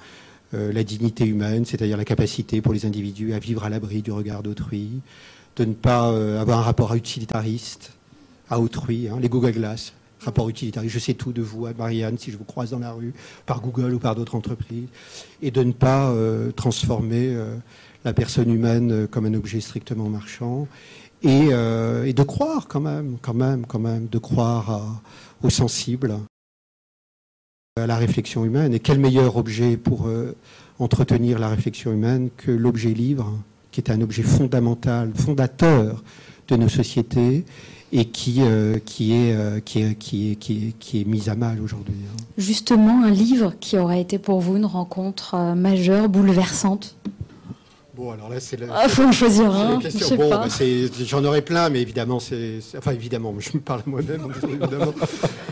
[0.56, 4.12] Euh, la dignité humaine, c'est-à-dire la capacité pour les individus à vivre à l'abri du
[4.12, 5.02] regard d'autrui,
[5.56, 7.94] de ne pas avoir un rapport utilitariste
[8.50, 9.20] à autrui, hein.
[9.22, 12.72] les Google Glass, rapport utilitariste, je sais tout de vous, Marianne, si je vous croise
[12.72, 13.14] dans la rue,
[13.46, 14.88] par Google ou par d'autres entreprises,
[15.42, 16.14] et de ne pas
[16.56, 17.36] transformer
[18.06, 20.68] la personne humaine comme un objet strictement marchand,
[21.26, 25.02] euh, et, de croire quand même, quand même, quand même, de croire
[25.42, 26.18] aux sensibles,
[27.80, 28.74] à la réflexion humaine.
[28.74, 30.36] Et quel meilleur objet pour euh,
[30.80, 33.32] entretenir la réflexion humaine que l'objet livre,
[33.72, 36.04] qui est un objet fondamental, fondateur
[36.50, 37.46] de nos sociétés
[37.96, 41.62] et qui, euh, qui, est, qui, est, qui, est, qui, est, est mis à mal
[41.62, 41.96] aujourd'hui.
[42.12, 42.24] Hein.
[42.38, 46.96] Justement, un livre qui aurait été pour vous une rencontre majeure, bouleversante?
[47.96, 48.68] Bon, alors là, c'est la.
[48.74, 49.78] Ah, faut en choisir un.
[50.18, 50.48] Bon, bah,
[51.06, 52.58] j'en aurais plein, mais évidemment, c'est.
[52.76, 54.30] Enfin, évidemment, je me parle moi-même,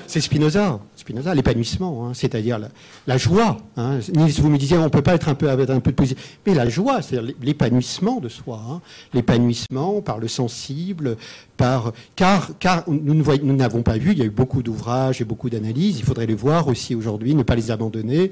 [0.08, 0.80] c'est Spinoza.
[0.96, 2.60] Spinoza, l'épanouissement, hein, c'est-à-dire
[3.06, 3.58] la, joie.
[3.78, 4.00] Hein.
[4.40, 6.40] vous me disiez, on ne peut pas être un peu avec un peu de positif.
[6.48, 8.60] Mais la joie, c'est-à-dire l'épanouissement de soi.
[8.68, 8.82] Hein.
[9.14, 11.18] L'épanouissement par le sensible,
[11.58, 11.94] par.
[12.16, 16.00] Car, car nous n'avons pas vu, il y a eu beaucoup d'ouvrages et beaucoup d'analyses,
[16.00, 18.32] il faudrait les voir aussi aujourd'hui, ne pas les abandonner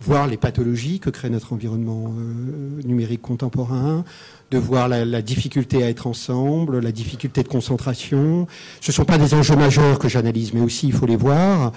[0.00, 4.04] voir les pathologies que crée notre environnement euh, numérique contemporain,
[4.50, 8.48] de voir la, difficulté à être ensemble, la difficulté de concentration.
[8.80, 11.72] Ce ne sont pas des enjeux majeurs que j'analyse, mais aussi il faut les voir.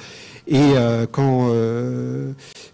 [0.47, 2.31] Et euh, quand, euh,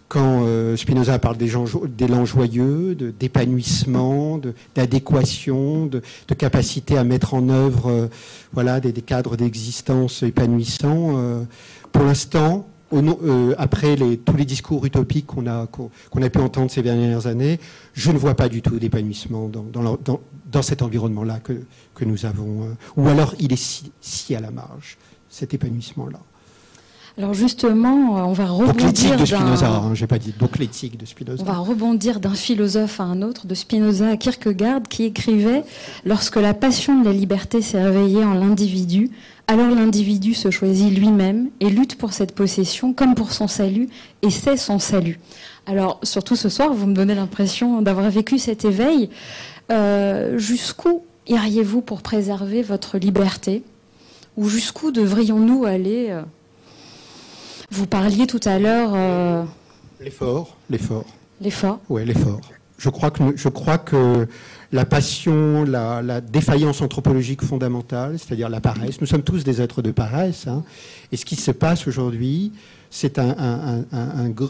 [0.08, 0.46] quand
[0.76, 4.40] Spinoza parle d'élan joyeux, d'épanouissement,
[4.74, 8.08] d'adéquation, de, de, capacité à mettre en œuvre
[8.52, 11.44] voilà, des, des cadres d'existence épanouissants,
[11.92, 15.66] pour l'instant, euh, après tous les discours utopiques qu'on a,
[16.30, 17.60] pu entendre ces dernières années,
[17.94, 19.98] je ne vois pas du tout d'épanouissement dans,
[20.50, 21.52] dans, cet environnement-là que,
[21.94, 22.64] que, nous avons.
[22.64, 26.18] Euh, ou alors il est si, à la marge, cet épanouissement-là.
[27.18, 31.04] Alors justement, euh, on va rebondir de Spinoza, hein, j'ai pas dit donc l'éthique de
[31.04, 31.42] Spinoza.
[31.42, 35.64] On va rebondir d'un philosophe à un autre, de Spinoza à Kierkegaard, qui écrivait
[36.04, 39.10] lorsque la passion de la liberté s'est réveillée en l'individu,
[39.50, 43.88] alors l'individu se choisit lui-même et lutte pour cette possession comme pour son salut,
[44.22, 45.18] et c'est son salut.
[45.66, 49.10] Alors, surtout ce soir, vous me donnez l'impression d'avoir vécu cet éveil.
[49.72, 53.64] Euh, jusqu'où iriez-vous pour préserver votre liberté?
[54.36, 56.22] Ou jusqu'où devrions-nous aller euh?
[57.72, 58.92] Vous parliez tout à l'heure.
[58.94, 59.42] Euh,
[60.00, 61.06] l'effort, l'effort.
[61.40, 62.40] L'effort Oui, l'effort.
[62.78, 64.28] Je crois que, je crois que
[64.72, 69.00] la passion, la, défaillance anthropologique fondamentale, c'est-à-dire la paresse.
[69.00, 70.46] Nous sommes tous des êtres de paresse.
[70.46, 70.62] Hein.
[71.10, 72.52] et ce qui se passe aujourd'hui,
[72.90, 73.84] c'est un,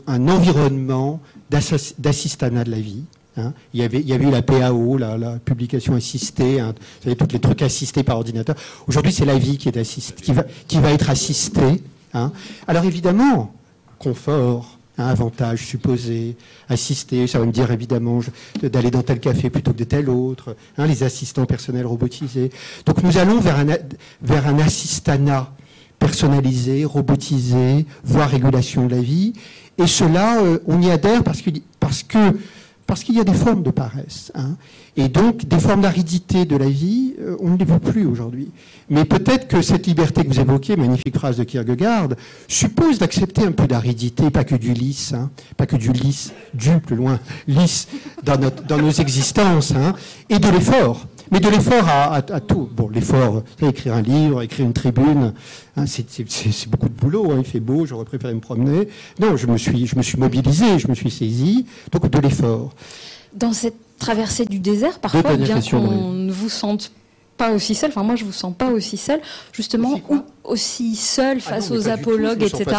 [0.08, 3.04] environnement d'assistanat de la vie.
[3.36, 3.52] Hein.
[3.72, 7.16] Il, y avait, il y avait eu la PAO, la, publication assistée, hein, vous savez,
[7.16, 8.56] tous les trucs assistés par ordinateur.
[8.88, 10.00] Aujourd'hui, c'est la vie qui, est
[10.66, 11.82] qui va être assistée.
[12.66, 13.54] Alors évidemment,
[13.98, 16.36] confort, avantage supposé,
[16.68, 18.20] assister, ça va me dire évidemment
[18.62, 22.50] d'aller dans tel café plutôt que de tel autre, hein, les assistants personnels robotisés.
[22.86, 23.66] Donc nous allons vers un,
[24.22, 24.58] vers un
[25.98, 29.34] personnalisé, robotisé, voire régulation de la vie.
[29.78, 32.18] Et cela, euh, on y adhère parce que, parce que
[32.90, 34.32] parce qu'il y a des formes de paresse.
[34.34, 34.56] Hein.
[34.96, 38.50] Et donc, des formes d'aridité de la vie, euh, on ne les voit plus aujourd'hui.
[38.88, 42.08] Mais peut-être que cette liberté que vous évoquez, magnifique phrase de Kierkegaard,
[42.48, 46.80] suppose d'accepter un peu d'aridité, pas que du lisse, hein, pas que du lisse, du
[46.80, 47.86] plus loin, lisse
[48.24, 49.94] dans, nos existences, hein,
[50.28, 51.06] et de l'effort.
[51.30, 52.68] Mais de l'effort à, tout.
[52.72, 55.32] Bon, l'effort, écrire un livre, écrire une tribune,
[55.76, 57.30] hein, c'est beaucoup de boulot.
[57.30, 58.88] Hein, il fait beau, j'aurais préféré me promener.
[59.20, 61.66] Non, je me suis, je me suis mobilisé, je me suis saisi.
[61.92, 62.70] Donc de l'effort.
[63.32, 66.90] Dans cette traversée du désert, parfois, bien qu'on ne vous sente
[67.36, 69.18] pas aussi seul, enfin moi je vous sens pas aussi seul,
[69.52, 69.98] justement
[70.44, 72.76] aussi, seul ah face aux apologues, etc.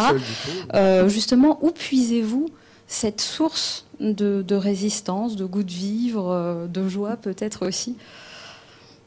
[0.74, 2.48] Euh, justement, où puisez-vous
[2.86, 7.96] cette source de, de, résistance, de goût de vivre, euh, de joie peut-être aussi?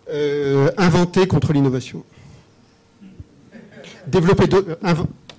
[0.10, 2.04] Euh, inventer contre l'innovation.
[4.08, 4.46] Développer,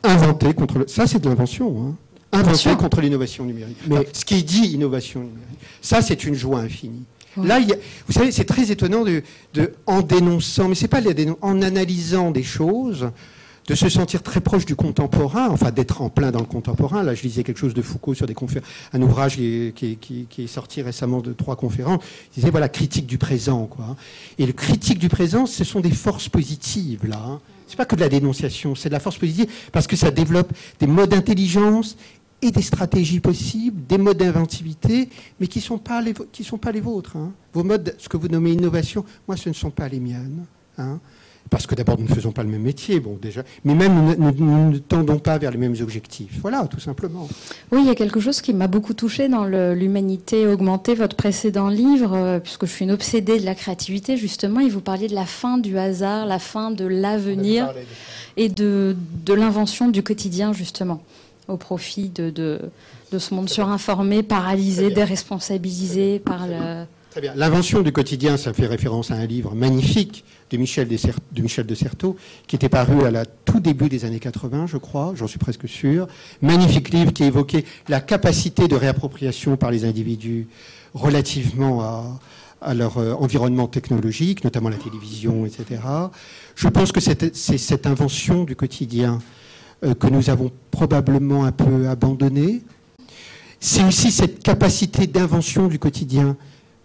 [0.02, 1.76] inventer contre le, ça c'est de l'invention.
[1.80, 1.94] Hein.
[2.32, 3.78] Inventer contre l'innovation numérique.
[3.86, 7.04] Mais ce qui dit innovation numérique, ça c'est une joie infinie.
[7.42, 7.60] Là,
[8.06, 9.22] vous savez, c'est très étonnant de,
[9.86, 11.02] en dénonçant, mais c'est pas
[11.42, 13.10] en analysant des choses,
[13.66, 17.02] de se sentir très proche du contemporain, enfin d'être en plein dans le contemporain.
[17.02, 18.34] Là, je lisais quelque chose de Foucault sur des
[18.92, 19.98] un ouvrage qui
[20.38, 22.02] est, sorti récemment de trois conférences.
[22.32, 23.96] Il disait voilà critique du présent, quoi.
[24.38, 27.22] Et le critique du présent, ce sont des forces positives là.
[27.26, 27.40] Hein.
[27.66, 30.52] C'est pas que de la dénonciation, c'est de la force positive parce que ça développe
[30.78, 31.96] des modes d'intelligence
[32.42, 35.08] et des stratégies possibles, des modes d'inventivité,
[35.40, 37.16] mais qui ne sont, pas les, sont pas les vôtres.
[37.16, 37.32] Hein.
[37.52, 40.44] Vos modes, ce que vous nommez innovation, moi, ce ne sont pas les miennes.
[40.78, 41.00] Hein.
[41.51, 44.70] Parce que d'abord, nous ne faisons pas le même métier, bon, déjà, mais même nous,
[44.70, 46.38] ne tendons pas vers les mêmes objectifs.
[46.42, 47.28] Voilà, tout simplement.
[47.72, 51.68] Oui, il y a quelque chose qui m'a beaucoup touché dans l'humanité augmentée, votre précédent
[51.68, 55.14] livre, euh, puisque je suis une obsédée de la créativité, justement, et vous parliez de
[55.14, 57.72] la fin du hasard, la fin de l'avenir
[58.36, 61.03] et de, de l'invention du quotidien, justement,
[61.49, 62.61] au profit de, de,
[63.12, 66.84] de ce monde surinformé, paralysé, déresponsabilisé par le
[67.16, 67.32] Très bien.
[67.34, 72.16] L'invention du quotidien, ça fait référence à un livre magnifique de Michel de, Certeau,
[72.47, 75.68] qui était paru à la tout début des années 80, je crois, j'en suis presque
[75.68, 76.07] sûr.
[76.40, 80.47] Magnifique livre qui évoquait la capacité de réappropriation par les individus
[80.94, 85.80] relativement à, leur euh, environnement technologique, notamment la télévision, etc.
[86.55, 89.20] Je pense que c'est cette invention du quotidien
[89.84, 92.62] euh, que nous avons probablement un peu abandonnée.
[93.61, 96.36] C'est aussi cette capacité d'invention du quotidien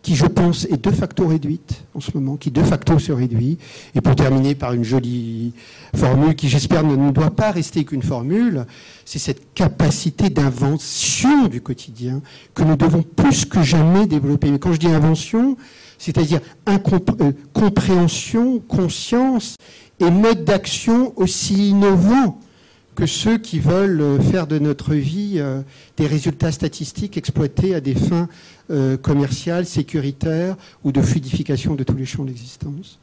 [0.01, 3.57] qui, je pense, est de facto réduite en ce moment, qui de facto se réduit.
[3.93, 5.53] Et pour terminer par une jolie
[5.95, 8.65] formule qui, j'espère, ne, doit pas rester qu'une formule,
[9.05, 12.21] c'est cette capacité d'invention du quotidien
[12.55, 14.49] que nous devons plus que jamais développer.
[14.49, 15.55] Mais quand je dis invention,
[15.97, 19.55] c'est-à-dire euh, compréhension, conscience
[19.99, 22.39] et mode d'action aussi innovants
[22.95, 25.61] que ceux qui veulent euh, faire de notre vie euh,
[25.97, 28.27] des résultats statistiques exploités à des fins
[28.69, 32.99] euh, commerciales, sécuritaires ou de fluidification de tous les champs d'existence.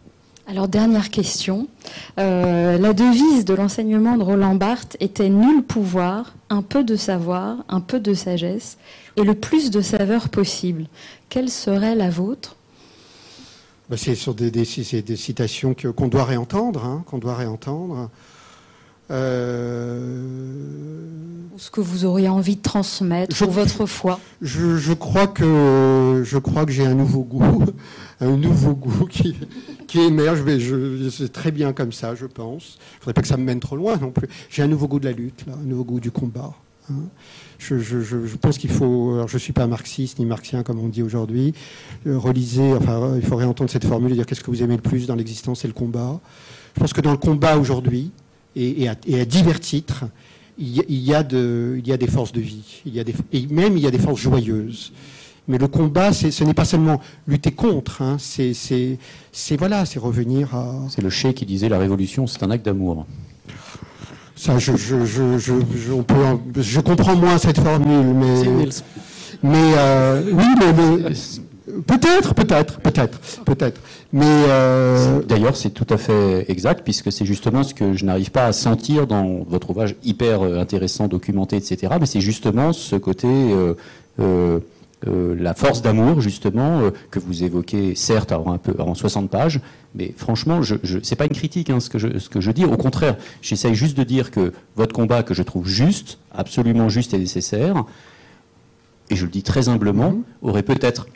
[0.46, 1.68] Alors, dernière question.
[2.16, 7.80] la devise de l'enseignement de Roland Barthes était nul pouvoir, un peu de savoir, un
[7.80, 8.78] peu de sagesse
[9.16, 10.86] et le plus de saveur possible.
[11.28, 12.56] Quelle serait la vôtre?
[13.90, 18.08] Bah, C'est sur des, citations qu'on doit réentendre, hein, qu'on doit réentendre.
[19.10, 20.22] Euh,
[21.56, 26.72] ce que vous auriez envie de transmettre votre foi je, crois que je crois que
[26.72, 27.64] j'ai un nouveau goût,
[28.20, 29.34] un nouveau goût qui,
[29.86, 30.42] qui émerge.
[30.42, 32.78] Mais je, c'est très bien comme ça, je pense.
[32.78, 34.28] Il ne faudrait pas que ça me mène trop loin non plus.
[34.50, 36.52] J'ai un nouveau goût de la lutte, là, un nouveau goût du combat.
[36.90, 37.04] Hein.
[37.58, 39.14] Je, je, pense qu'il faut.
[39.14, 41.54] Alors je ne suis pas marxiste ni marxien comme on dit aujourd'hui.
[42.06, 44.82] Euh, relisez, enfin, il faudrait entendre cette formule et dire qu'est-ce que vous aimez le
[44.82, 46.20] plus dans l'existence, c'est le combat.
[46.76, 48.12] Je pense que dans le combat aujourd'hui,
[48.56, 48.94] et, à,
[49.24, 50.04] divers titres,
[50.58, 53.86] il y, a des forces de vie, il y a des, et même il y
[53.86, 54.92] a des forces joyeuses.
[55.46, 58.98] Mais le combat, ce n'est pas seulement lutter contre, hein, c'est
[59.58, 60.74] voilà, c'est revenir à.
[60.90, 63.06] C'est le Che qui disait la révolution, c'est un acte d'amour.
[64.36, 68.68] Ça, je, je, comprends moins cette formule, mais.
[69.42, 71.12] Mais euh, oui, le,
[71.86, 73.80] Peut-être, peut-être, peut-être, peut-être.
[74.12, 78.30] Mais euh, d'ailleurs, c'est tout à fait exact puisque c'est justement ce que je n'arrive
[78.30, 81.94] pas à sentir dans votre ouvrage hyper euh, intéressant, documenté, etc.
[82.00, 83.28] Mais c'est justement ce côté,
[84.18, 84.60] euh,
[85.04, 89.60] la force d'amour justement que vous évoquez, certes, en un peu en 60 pages,
[89.94, 92.50] mais franchement, je, je c'est pas une critique hein, ce que je ce que je
[92.50, 92.64] dis.
[92.64, 97.14] Au contraire, j'essaye juste de dire que votre combat que je trouve juste, absolument juste
[97.14, 97.84] et nécessaire,
[99.10, 100.48] et je le dis très humblement, mm-hmm.
[100.48, 101.06] aurait peut-être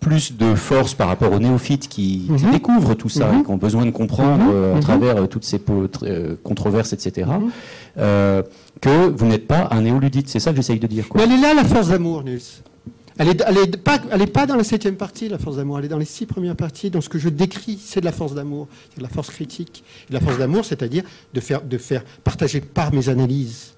[0.00, 2.50] plus de force par rapport aux néophytes qui, mhm.
[2.50, 3.40] découvrent tout ça mhm.
[3.40, 4.50] et qui ont besoin de comprendre mhm.
[4.52, 5.60] euh, à travers euh, toutes ces
[6.02, 7.28] euh, controverses, etc.,
[8.80, 10.28] que vous n'êtes pas un néoludite.
[10.28, 11.04] C'est ça que j'essaye de dire.
[11.14, 12.40] Mais elle est là, la force d'amour, Nils.
[13.18, 15.78] Elle n'est elle est pas, pas, dans la septième partie, la force d'amour.
[15.78, 16.88] Elle est dans les six premières parties.
[16.88, 18.68] Dans ce que je décris, c'est de la force d'amour.
[18.88, 19.84] C'est de la force critique.
[20.08, 21.02] la force d'amour, c'est-à-dire
[21.34, 23.74] de faire, de faire partager par mes analyses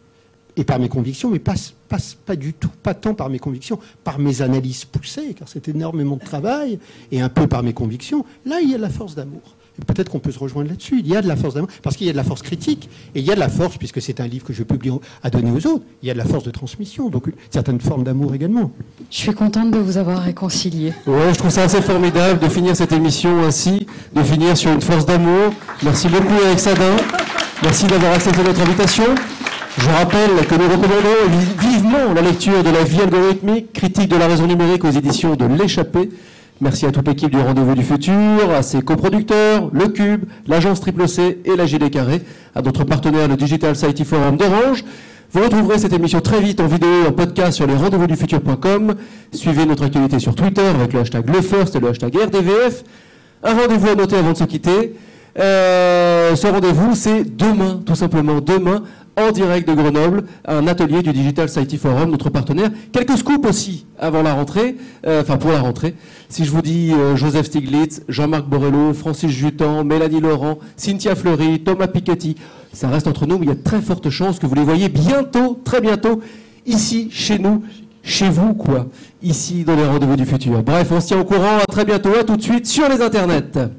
[0.57, 1.55] et par mes convictions, mais pas,
[1.89, 5.69] pas, pas, du tout, pas tant par mes convictions, par mes analyses poussées, car c'est
[5.69, 6.79] énormément de travail,
[7.11, 8.25] et un peu par mes convictions.
[8.45, 9.57] Là, il y a de la force d'amour.
[9.87, 11.01] Peut-être qu'on peut se rejoindre là-dessus.
[11.01, 12.91] Il y a de la force d'amour, parce qu'il y a de la force critique,
[13.15, 14.91] et il y a de la force, puisque c'est un livre que je publie
[15.23, 17.81] à donner aux autres, il y a de la force de transmission, donc une certaine
[17.81, 18.71] forme d'amour également.
[19.11, 20.93] Je suis contente de vous avoir réconcilié.
[21.07, 24.83] Ouais, je trouve ça assez formidable de finir cette émission ainsi, de finir sur une
[24.83, 25.55] force d'amour.
[25.83, 26.97] Merci beaucoup, Sadin.
[27.63, 29.15] Merci d'avoir accepté notre invitation.
[29.79, 34.27] Je rappelle que nous recommandons vivement la lecture de la vie algorithmique, critique de la
[34.27, 36.11] raison numérique aux éditions de l'échappée.
[36.61, 41.09] Merci à toute l'équipe du Rendez-vous du Futur, à ses coproducteurs, le Cube, l'agence Triple
[41.09, 42.21] C et la GD Carré,
[42.55, 44.85] à notre partenaire le Digital Society Forum d'Orange.
[45.33, 48.17] Vous retrouverez cette émission très vite en vidéo et en podcast sur les rendez-vous du
[48.17, 48.95] futur.com.
[49.33, 52.85] Suivez notre actualité sur Twitter avec le hashtag LeFirst et le hashtag RDVF.
[53.43, 54.95] Un rendez-vous à noter avant de se quitter.
[55.39, 58.83] Euh, ce rendez-vous, c'est demain, tout simplement demain,
[59.17, 62.71] en direct de Grenoble, un atelier du Digital Society Forum, notre partenaire.
[62.93, 65.95] Quelques scoops aussi avant la rentrée, euh, enfin pour la rentrée.
[66.29, 71.61] Si je vous dis euh, Joseph Stiglitz, Jean-Marc Borrello, Francis Jutan, Mélanie Laurent, Cynthia Fleury,
[71.61, 72.37] Thomas Piketty,
[72.73, 74.89] ça reste entre nous, mais il y a très forte chance que vous les voyez
[74.89, 76.21] bientôt, très bientôt,
[76.65, 77.63] ici, chez nous,
[78.03, 78.87] chez vous, quoi,
[79.23, 80.63] ici dans les rendez-vous du futur.
[80.63, 83.03] Bref, on se tient au courant, à très bientôt, à tout de suite sur les
[83.03, 83.71] internets.